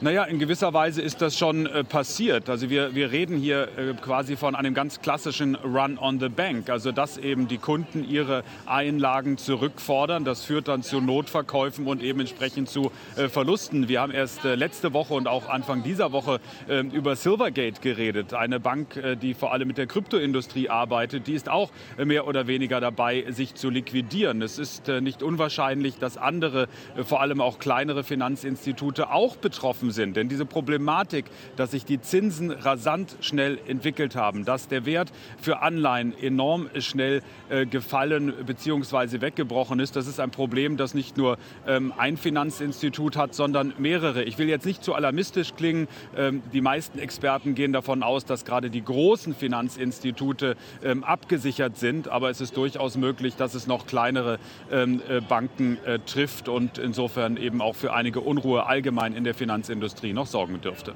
Naja, 0.00 0.22
in 0.22 0.38
gewisser 0.38 0.72
Weise 0.72 1.02
ist 1.02 1.22
das 1.22 1.36
schon 1.36 1.66
äh, 1.66 1.82
passiert. 1.82 2.48
Also 2.48 2.70
wir, 2.70 2.94
wir 2.94 3.10
reden 3.10 3.36
hier 3.36 3.66
äh, 3.76 3.94
quasi 3.94 4.36
von 4.36 4.54
einem 4.54 4.72
ganz 4.72 5.00
klassischen 5.00 5.56
Run 5.56 5.98
on 5.98 6.20
the 6.20 6.28
Bank. 6.28 6.70
Also 6.70 6.92
dass 6.92 7.18
eben 7.18 7.48
die 7.48 7.58
Kunden 7.58 8.08
ihre 8.08 8.44
Einlagen 8.64 9.38
zurückfordern. 9.38 10.24
Das 10.24 10.44
führt 10.44 10.68
dann 10.68 10.84
zu 10.84 11.00
Notverkäufen 11.00 11.88
und 11.88 12.00
eben 12.00 12.20
entsprechend 12.20 12.68
zu 12.68 12.92
äh, 13.16 13.28
Verlusten. 13.28 13.88
Wir 13.88 14.00
haben 14.00 14.12
erst 14.12 14.44
äh, 14.44 14.54
letzte 14.54 14.92
Woche 14.92 15.14
und 15.14 15.26
auch 15.26 15.48
Anfang 15.48 15.82
dieser 15.82 16.12
Woche 16.12 16.38
ähm, 16.68 16.92
über 16.92 17.16
Silvergate 17.16 17.80
geredet. 17.80 18.34
Eine 18.34 18.60
Bank, 18.60 18.96
äh, 18.96 19.16
die 19.16 19.34
vor 19.34 19.52
allem 19.52 19.66
mit 19.66 19.78
der 19.78 19.88
Kryptoindustrie 19.88 20.68
arbeitet. 20.68 21.26
Die 21.26 21.34
ist 21.34 21.48
auch 21.48 21.72
äh, 21.96 22.04
mehr 22.04 22.28
oder 22.28 22.46
weniger 22.46 22.80
dabei, 22.80 23.24
sich 23.30 23.56
zu 23.56 23.68
liquidieren. 23.68 24.42
Es 24.42 24.60
ist 24.60 24.86
nicht 24.86 25.24
unwahrscheinlich, 25.24 25.98
dass 25.98 26.16
andere, 26.16 26.68
vor 27.04 27.20
allem 27.20 27.40
auch 27.40 27.58
kleinere 27.58 28.04
Finanzinstitute 28.04 29.10
auch 29.10 29.36
betroffen 29.36 29.87
betroffen 29.88 29.90
sind. 29.90 30.16
Denn 30.16 30.28
diese 30.28 30.46
Problematik, 30.46 31.26
dass 31.56 31.72
sich 31.72 31.84
die 31.84 32.00
Zinsen 32.00 32.50
rasant 32.50 33.16
schnell 33.20 33.58
entwickelt 33.66 34.16
haben, 34.16 34.44
dass 34.44 34.68
der 34.68 34.86
Wert 34.86 35.12
für 35.40 35.60
Anleihen 35.62 36.14
enorm 36.20 36.68
schnell 36.78 37.22
äh, 37.48 37.66
gefallen 37.66 38.32
bzw. 38.46 39.20
weggebrochen 39.20 39.80
ist, 39.80 39.96
das 39.96 40.06
ist 40.06 40.20
ein 40.20 40.30
Problem, 40.30 40.76
das 40.76 40.94
nicht 40.94 41.16
nur 41.16 41.38
ähm, 41.66 41.92
ein 41.96 42.16
Finanzinstitut 42.16 43.16
hat, 43.16 43.34
sondern 43.34 43.74
mehrere. 43.78 44.22
Ich 44.24 44.38
will 44.38 44.48
jetzt 44.48 44.66
nicht 44.66 44.84
zu 44.84 44.94
alarmistisch 44.94 45.54
klingen. 45.54 45.88
Ähm, 46.16 46.42
die 46.52 46.60
meisten 46.60 46.98
Experten 46.98 47.54
gehen 47.54 47.72
davon 47.72 48.02
aus, 48.02 48.24
dass 48.24 48.44
gerade 48.44 48.70
die 48.70 48.84
großen 48.84 49.34
Finanzinstitute 49.34 50.56
ähm, 50.82 51.04
abgesichert 51.04 51.76
sind. 51.76 52.08
Aber 52.08 52.30
es 52.30 52.40
ist 52.40 52.56
durchaus 52.56 52.96
möglich, 52.96 53.36
dass 53.36 53.54
es 53.54 53.66
noch 53.66 53.86
kleinere 53.86 54.38
äh, 54.70 54.86
Banken 55.28 55.78
äh, 55.84 55.98
trifft 56.00 56.48
und 56.48 56.78
insofern 56.78 57.36
eben 57.36 57.60
auch 57.60 57.74
für 57.74 57.92
einige 57.92 58.20
Unruhe 58.20 58.66
allgemein 58.66 59.14
in 59.14 59.24
der 59.24 59.34
Finanzindustrie 59.34 59.77
Industrie 59.78 60.12
noch 60.12 60.26
sorgen 60.26 60.60
dürfte. 60.60 60.94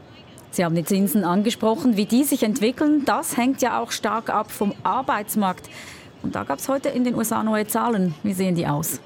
Sie 0.51 0.64
haben 0.64 0.75
die 0.75 0.85
Zinsen 0.85 1.25
angesprochen. 1.25 1.97
Wie 1.97 2.05
die 2.05 2.25
sich 2.25 2.42
entwickeln, 2.42 3.05
das 3.07 3.37
hängt 3.37 3.62
ja 3.62 3.81
auch 3.81 3.90
stark 3.90 4.29
ab 4.29 4.51
vom 4.51 4.75
Arbeitsmarkt. 4.83 5.71
Und 6.23 6.35
da 6.35 6.45
gab 6.45 6.59
es 6.59 6.68
heute 6.68 6.88
in 6.90 7.05
den 7.05 7.14
USA 7.14 7.42
neue 7.42 7.66
Zahlen. 7.66 8.14
Wie 8.23 8.35
sehen 8.35 8.55
die 8.55 8.66
aus? 8.66 9.01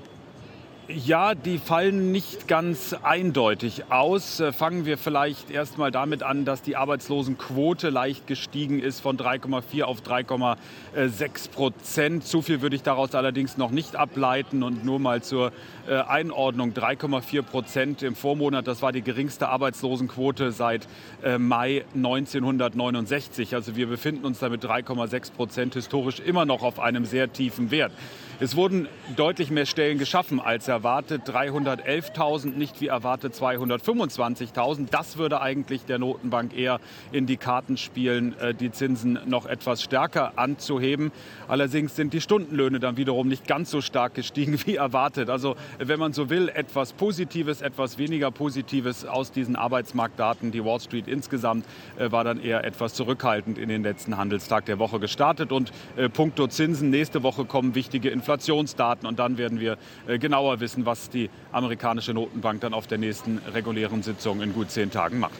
Ja, 0.88 1.34
die 1.34 1.58
fallen 1.58 2.12
nicht 2.12 2.46
ganz 2.46 2.94
eindeutig 3.02 3.90
aus. 3.90 4.38
Äh, 4.38 4.52
fangen 4.52 4.84
wir 4.84 4.98
vielleicht 4.98 5.50
erst 5.50 5.78
mal 5.78 5.90
damit 5.90 6.22
an, 6.22 6.44
dass 6.44 6.62
die 6.62 6.76
Arbeitslosenquote 6.76 7.90
leicht 7.90 8.28
gestiegen 8.28 8.78
ist 8.78 9.00
von 9.00 9.16
3,4 9.18 9.82
auf 9.82 10.02
3,6 10.02 11.50
Prozent. 11.50 12.24
Zu 12.24 12.40
viel 12.40 12.62
würde 12.62 12.76
ich 12.76 12.84
daraus 12.84 13.16
allerdings 13.16 13.56
noch 13.56 13.72
nicht 13.72 13.96
ableiten 13.96 14.62
und 14.62 14.84
nur 14.84 15.00
mal 15.00 15.24
zur 15.24 15.50
äh, 15.88 15.96
Einordnung 15.96 16.70
3,4 16.70 17.42
Prozent 17.42 18.02
im 18.04 18.14
Vormonat. 18.14 18.68
Das 18.68 18.80
war 18.80 18.92
die 18.92 19.02
geringste 19.02 19.48
Arbeitslosenquote 19.48 20.52
seit 20.52 20.86
äh, 21.24 21.36
Mai 21.36 21.84
1969. 21.96 23.56
Also 23.56 23.74
wir 23.74 23.88
befinden 23.88 24.24
uns 24.24 24.38
damit 24.38 24.64
3,6 24.64 25.32
Prozent 25.32 25.74
historisch 25.74 26.20
immer 26.20 26.44
noch 26.44 26.62
auf 26.62 26.78
einem 26.78 27.06
sehr 27.06 27.32
tiefen 27.32 27.72
Wert. 27.72 27.90
Es 28.38 28.54
wurden 28.54 28.86
deutlich 29.16 29.50
mehr 29.50 29.64
Stellen 29.64 29.96
geschaffen 29.96 30.40
als 30.40 30.68
erwartet. 30.68 31.22
311.000, 31.26 32.58
nicht 32.58 32.82
wie 32.82 32.88
erwartet 32.88 33.32
225.000. 33.32 34.88
Das 34.90 35.16
würde 35.16 35.40
eigentlich 35.40 35.86
der 35.86 35.98
Notenbank 35.98 36.54
eher 36.54 36.78
in 37.12 37.24
die 37.24 37.38
Karten 37.38 37.78
spielen, 37.78 38.38
äh, 38.38 38.52
die 38.52 38.70
Zinsen 38.70 39.18
noch 39.24 39.46
etwas 39.46 39.82
stärker 39.82 40.38
anzuheben. 40.38 41.12
Allerdings 41.48 41.96
sind 41.96 42.12
die 42.12 42.20
Stundenlöhne 42.20 42.78
dann 42.78 42.98
wiederum 42.98 43.26
nicht 43.26 43.46
ganz 43.46 43.70
so 43.70 43.80
stark 43.80 44.12
gestiegen 44.12 44.60
wie 44.66 44.76
erwartet. 44.76 45.30
Also 45.30 45.56
wenn 45.78 45.98
man 45.98 46.12
so 46.12 46.28
will, 46.28 46.50
etwas 46.50 46.92
Positives, 46.92 47.62
etwas 47.62 47.96
weniger 47.96 48.30
Positives 48.30 49.06
aus 49.06 49.32
diesen 49.32 49.56
Arbeitsmarktdaten. 49.56 50.52
Die 50.52 50.62
Wall 50.62 50.80
Street 50.80 51.08
insgesamt 51.08 51.64
äh, 51.98 52.12
war 52.12 52.22
dann 52.22 52.42
eher 52.42 52.64
etwas 52.64 52.92
zurückhaltend 52.92 53.56
in 53.56 53.70
den 53.70 53.82
letzten 53.82 54.18
Handelstag 54.18 54.66
der 54.66 54.78
Woche 54.78 55.00
gestartet. 55.00 55.52
Und 55.52 55.72
äh, 55.96 56.10
puncto 56.10 56.48
Zinsen, 56.48 56.90
nächste 56.90 57.22
Woche 57.22 57.46
kommen 57.46 57.74
wichtige 57.74 58.10
Informationen 58.10 58.25
Inflationsdaten 58.26 59.06
und 59.06 59.18
dann 59.20 59.38
werden 59.38 59.60
wir 59.60 59.78
äh, 60.08 60.18
genauer 60.18 60.58
wissen, 60.58 60.84
was 60.84 61.08
die 61.08 61.30
amerikanische 61.52 62.12
Notenbank 62.12 62.60
dann 62.60 62.74
auf 62.74 62.88
der 62.88 62.98
nächsten 62.98 63.38
regulären 63.54 64.02
Sitzung 64.02 64.42
in 64.42 64.52
gut 64.52 64.70
zehn 64.70 64.90
Tagen 64.90 65.20
macht. 65.20 65.38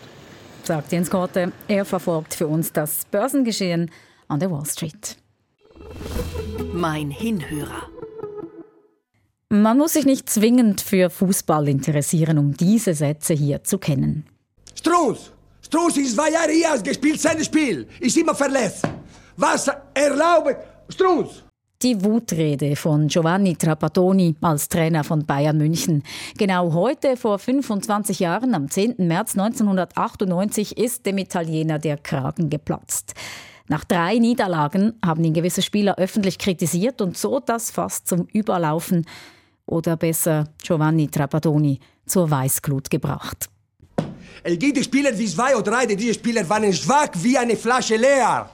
Sagt 0.63 0.93
Jens 0.93 1.11
Korte. 1.11 1.53
Er 1.67 1.85
verfolgt 1.85 2.35
für 2.35 2.47
uns 2.47 2.73
das 2.73 3.05
Börsengeschehen 3.11 3.91
an 4.29 4.39
der 4.41 4.51
Wall 4.51 4.67
Street. 4.67 5.17
Mein 6.73 7.11
Hinhörer. 7.11 7.89
Man 9.49 9.79
muss 9.79 9.95
sich 9.95 10.07
nicht 10.07 10.29
zwingend 10.29 10.81
für 10.81 11.11
Fußball 11.11 11.69
interessieren, 11.69 12.39
um 12.39 12.57
diese 12.57 12.95
Sätze 12.95 13.35
hier 13.35 13.65
zu 13.65 13.79
kennen. 13.79 14.27
Strunz! 14.75 15.33
Strunz 15.63 15.97
ist 15.97 16.15
zwei 16.15 16.31
Jahre 16.31 16.53
hier 16.53 16.83
gespielt, 16.83 17.21
sein 17.21 17.43
Spiel. 17.45 17.89
Ist 17.99 18.17
immer 18.17 18.35
verletzt. 18.35 18.85
Was 19.37 19.69
erlaubt 19.95 20.57
Strunz? 20.89 21.46
Die 21.83 22.03
Wutrede 22.03 22.75
von 22.75 23.09
Giovanni 23.09 23.55
Trapattoni 23.55 24.35
als 24.41 24.71
Trainer 24.71 25.05
von 25.05 25.27
Bayern 25.27 25.59
München. 25.59 26.03
Genau 26.39 26.73
heute, 26.73 27.19
vor 27.19 27.39
25 27.39 28.19
Jahren, 28.19 28.55
am 28.55 28.71
10. 28.71 28.95
März 29.07 29.37
1998, 29.37 30.79
ist 30.79 31.05
dem 31.05 31.19
Italiener 31.19 31.79
der 31.79 31.99
Kragen 31.99 32.49
geplatzt. 32.49 33.13
Nach 33.69 33.85
drei 33.85 34.17
Niederlagen 34.17 34.95
haben 35.05 35.23
ihn 35.23 35.35
gewisse 35.35 35.61
Spieler 35.61 35.99
öffentlich 35.99 36.39
kritisiert 36.39 37.03
und 37.03 37.19
so 37.19 37.41
das 37.41 37.71
fast 37.71 38.09
zum 38.09 38.27
Überlaufen 38.33 39.05
oder 39.67 39.99
besser 39.99 40.45
Giovanni 40.63 41.09
Trapattoni 41.09 41.79
zur 42.07 42.31
Weißglut 42.31 42.89
gebracht. 42.89 43.51
Es 44.43 44.59
gibt 44.59 44.83
Spieler 44.83 45.17
wie 45.19 45.27
zwei 45.27 45.55
oder 45.55 45.73
drei, 45.73 45.85
diese 45.85 46.15
Spieler 46.15 46.49
waren 46.49 46.73
schwach 46.73 47.11
wie 47.17 47.37
eine 47.37 47.57
Flasche 47.57 47.97
leer. 47.97 48.49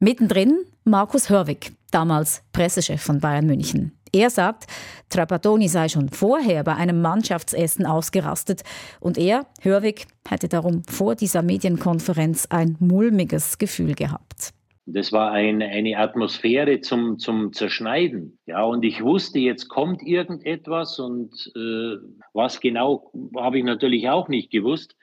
Mittendrin 0.00 0.58
Markus 0.84 1.28
Hörwig, 1.28 1.72
damals 1.90 2.44
Pressechef 2.52 3.02
von 3.02 3.18
Bayern 3.18 3.46
München. 3.46 3.98
Er 4.12 4.30
sagt, 4.30 4.68
Trapattoni 5.08 5.66
sei 5.66 5.88
schon 5.88 6.08
vorher 6.08 6.62
bei 6.62 6.76
einem 6.76 7.02
Mannschaftsessen 7.02 7.84
ausgerastet 7.84 8.62
und 9.00 9.18
er, 9.18 9.46
Hörwig, 9.60 10.06
hätte 10.28 10.46
darum 10.48 10.84
vor 10.84 11.16
dieser 11.16 11.42
Medienkonferenz 11.42 12.46
ein 12.48 12.76
mulmiges 12.78 13.58
Gefühl 13.58 13.96
gehabt. 13.96 14.54
Das 14.86 15.10
war 15.10 15.32
ein, 15.32 15.62
eine 15.62 15.98
Atmosphäre 15.98 16.80
zum, 16.80 17.18
zum 17.18 17.52
Zerschneiden. 17.52 18.38
Ja, 18.46 18.62
und 18.62 18.84
ich 18.84 19.02
wusste, 19.02 19.40
jetzt 19.40 19.68
kommt 19.68 20.00
irgendetwas 20.04 21.00
und 21.00 21.32
äh, 21.56 21.96
was 22.34 22.60
genau, 22.60 23.10
habe 23.36 23.58
ich 23.58 23.64
natürlich 23.64 24.08
auch 24.08 24.28
nicht 24.28 24.52
gewusst. 24.52 24.94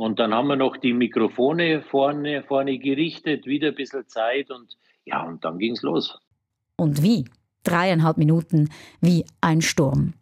Und 0.00 0.18
dann 0.18 0.32
haben 0.32 0.48
wir 0.48 0.56
noch 0.56 0.78
die 0.78 0.94
Mikrofone 0.94 1.82
vorne, 1.82 2.42
vorne 2.42 2.78
gerichtet, 2.78 3.44
wieder 3.44 3.68
ein 3.68 3.74
bisschen 3.74 4.08
Zeit 4.08 4.50
und 4.50 4.78
ja, 5.04 5.22
und 5.22 5.44
dann 5.44 5.58
ging 5.58 5.72
es 5.72 5.82
los. 5.82 6.18
Und 6.76 7.02
wie? 7.02 7.26
Dreieinhalb 7.64 8.16
Minuten 8.16 8.70
wie 9.02 9.26
ein 9.42 9.60
Sturm. 9.60 10.14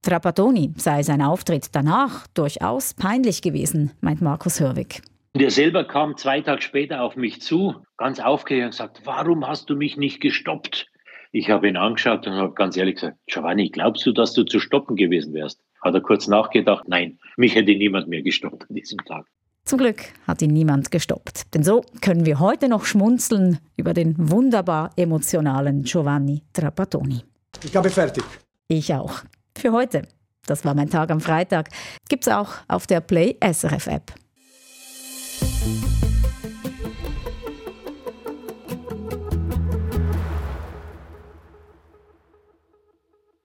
Trapattoni 0.00 0.72
sei 0.78 1.02
sein 1.02 1.20
Auftritt 1.20 1.74
danach 1.74 2.26
durchaus 2.28 2.94
peinlich 2.94 3.42
gewesen, 3.42 3.92
meint 4.00 4.22
Markus 4.22 4.60
Hörwig. 4.60 5.02
Der 5.34 5.50
selber 5.50 5.84
kam 5.84 6.16
zwei 6.16 6.40
Tage 6.40 6.62
später 6.62 7.02
auf 7.02 7.14
mich 7.14 7.42
zu, 7.42 7.84
ganz 7.98 8.18
aufgeregt 8.18 8.64
und 8.64 8.70
gesagt, 8.70 9.02
warum 9.04 9.46
hast 9.46 9.68
du 9.68 9.76
mich 9.76 9.98
nicht 9.98 10.22
gestoppt? 10.22 10.86
Ich 11.32 11.50
habe 11.50 11.68
ihn 11.68 11.76
angeschaut 11.76 12.26
und 12.26 12.32
habe 12.32 12.54
ganz 12.54 12.78
ehrlich 12.78 12.94
gesagt, 12.94 13.18
Giovanni, 13.26 13.68
glaubst 13.68 14.06
du, 14.06 14.12
dass 14.12 14.32
du 14.32 14.44
zu 14.44 14.58
stoppen 14.58 14.96
gewesen 14.96 15.34
wärst? 15.34 15.62
Hat 15.82 15.94
er 15.94 16.00
kurz 16.00 16.28
nachgedacht, 16.28 16.84
nein, 16.86 17.18
mich 17.36 17.54
hätte 17.54 17.74
niemand 17.74 18.08
mehr 18.08 18.22
gestoppt 18.22 18.68
an 18.68 18.76
diesem 18.76 18.98
Tag. 19.04 19.26
Zum 19.64 19.78
Glück 19.78 20.02
hat 20.26 20.42
ihn 20.42 20.52
niemand 20.52 20.90
gestoppt. 20.90 21.54
Denn 21.54 21.62
so 21.62 21.84
können 22.00 22.26
wir 22.26 22.40
heute 22.40 22.68
noch 22.68 22.84
schmunzeln 22.84 23.58
über 23.76 23.94
den 23.94 24.14
wunderbar 24.18 24.90
emotionalen 24.96 25.82
Giovanni 25.82 26.42
Trapattoni. 26.52 27.22
Ich 27.64 27.76
habe 27.76 27.90
fertig. 27.90 28.24
Ich 28.68 28.92
auch. 28.92 29.20
Für 29.56 29.72
heute. 29.72 30.02
Das 30.46 30.64
war 30.64 30.74
mein 30.74 30.90
Tag 30.90 31.10
am 31.10 31.20
Freitag. 31.20 31.68
Gibt's 32.08 32.26
auch 32.26 32.54
auf 32.66 32.86
der 32.86 33.00
Play 33.00 33.36
SRF 33.40 33.86
App. 33.86 34.12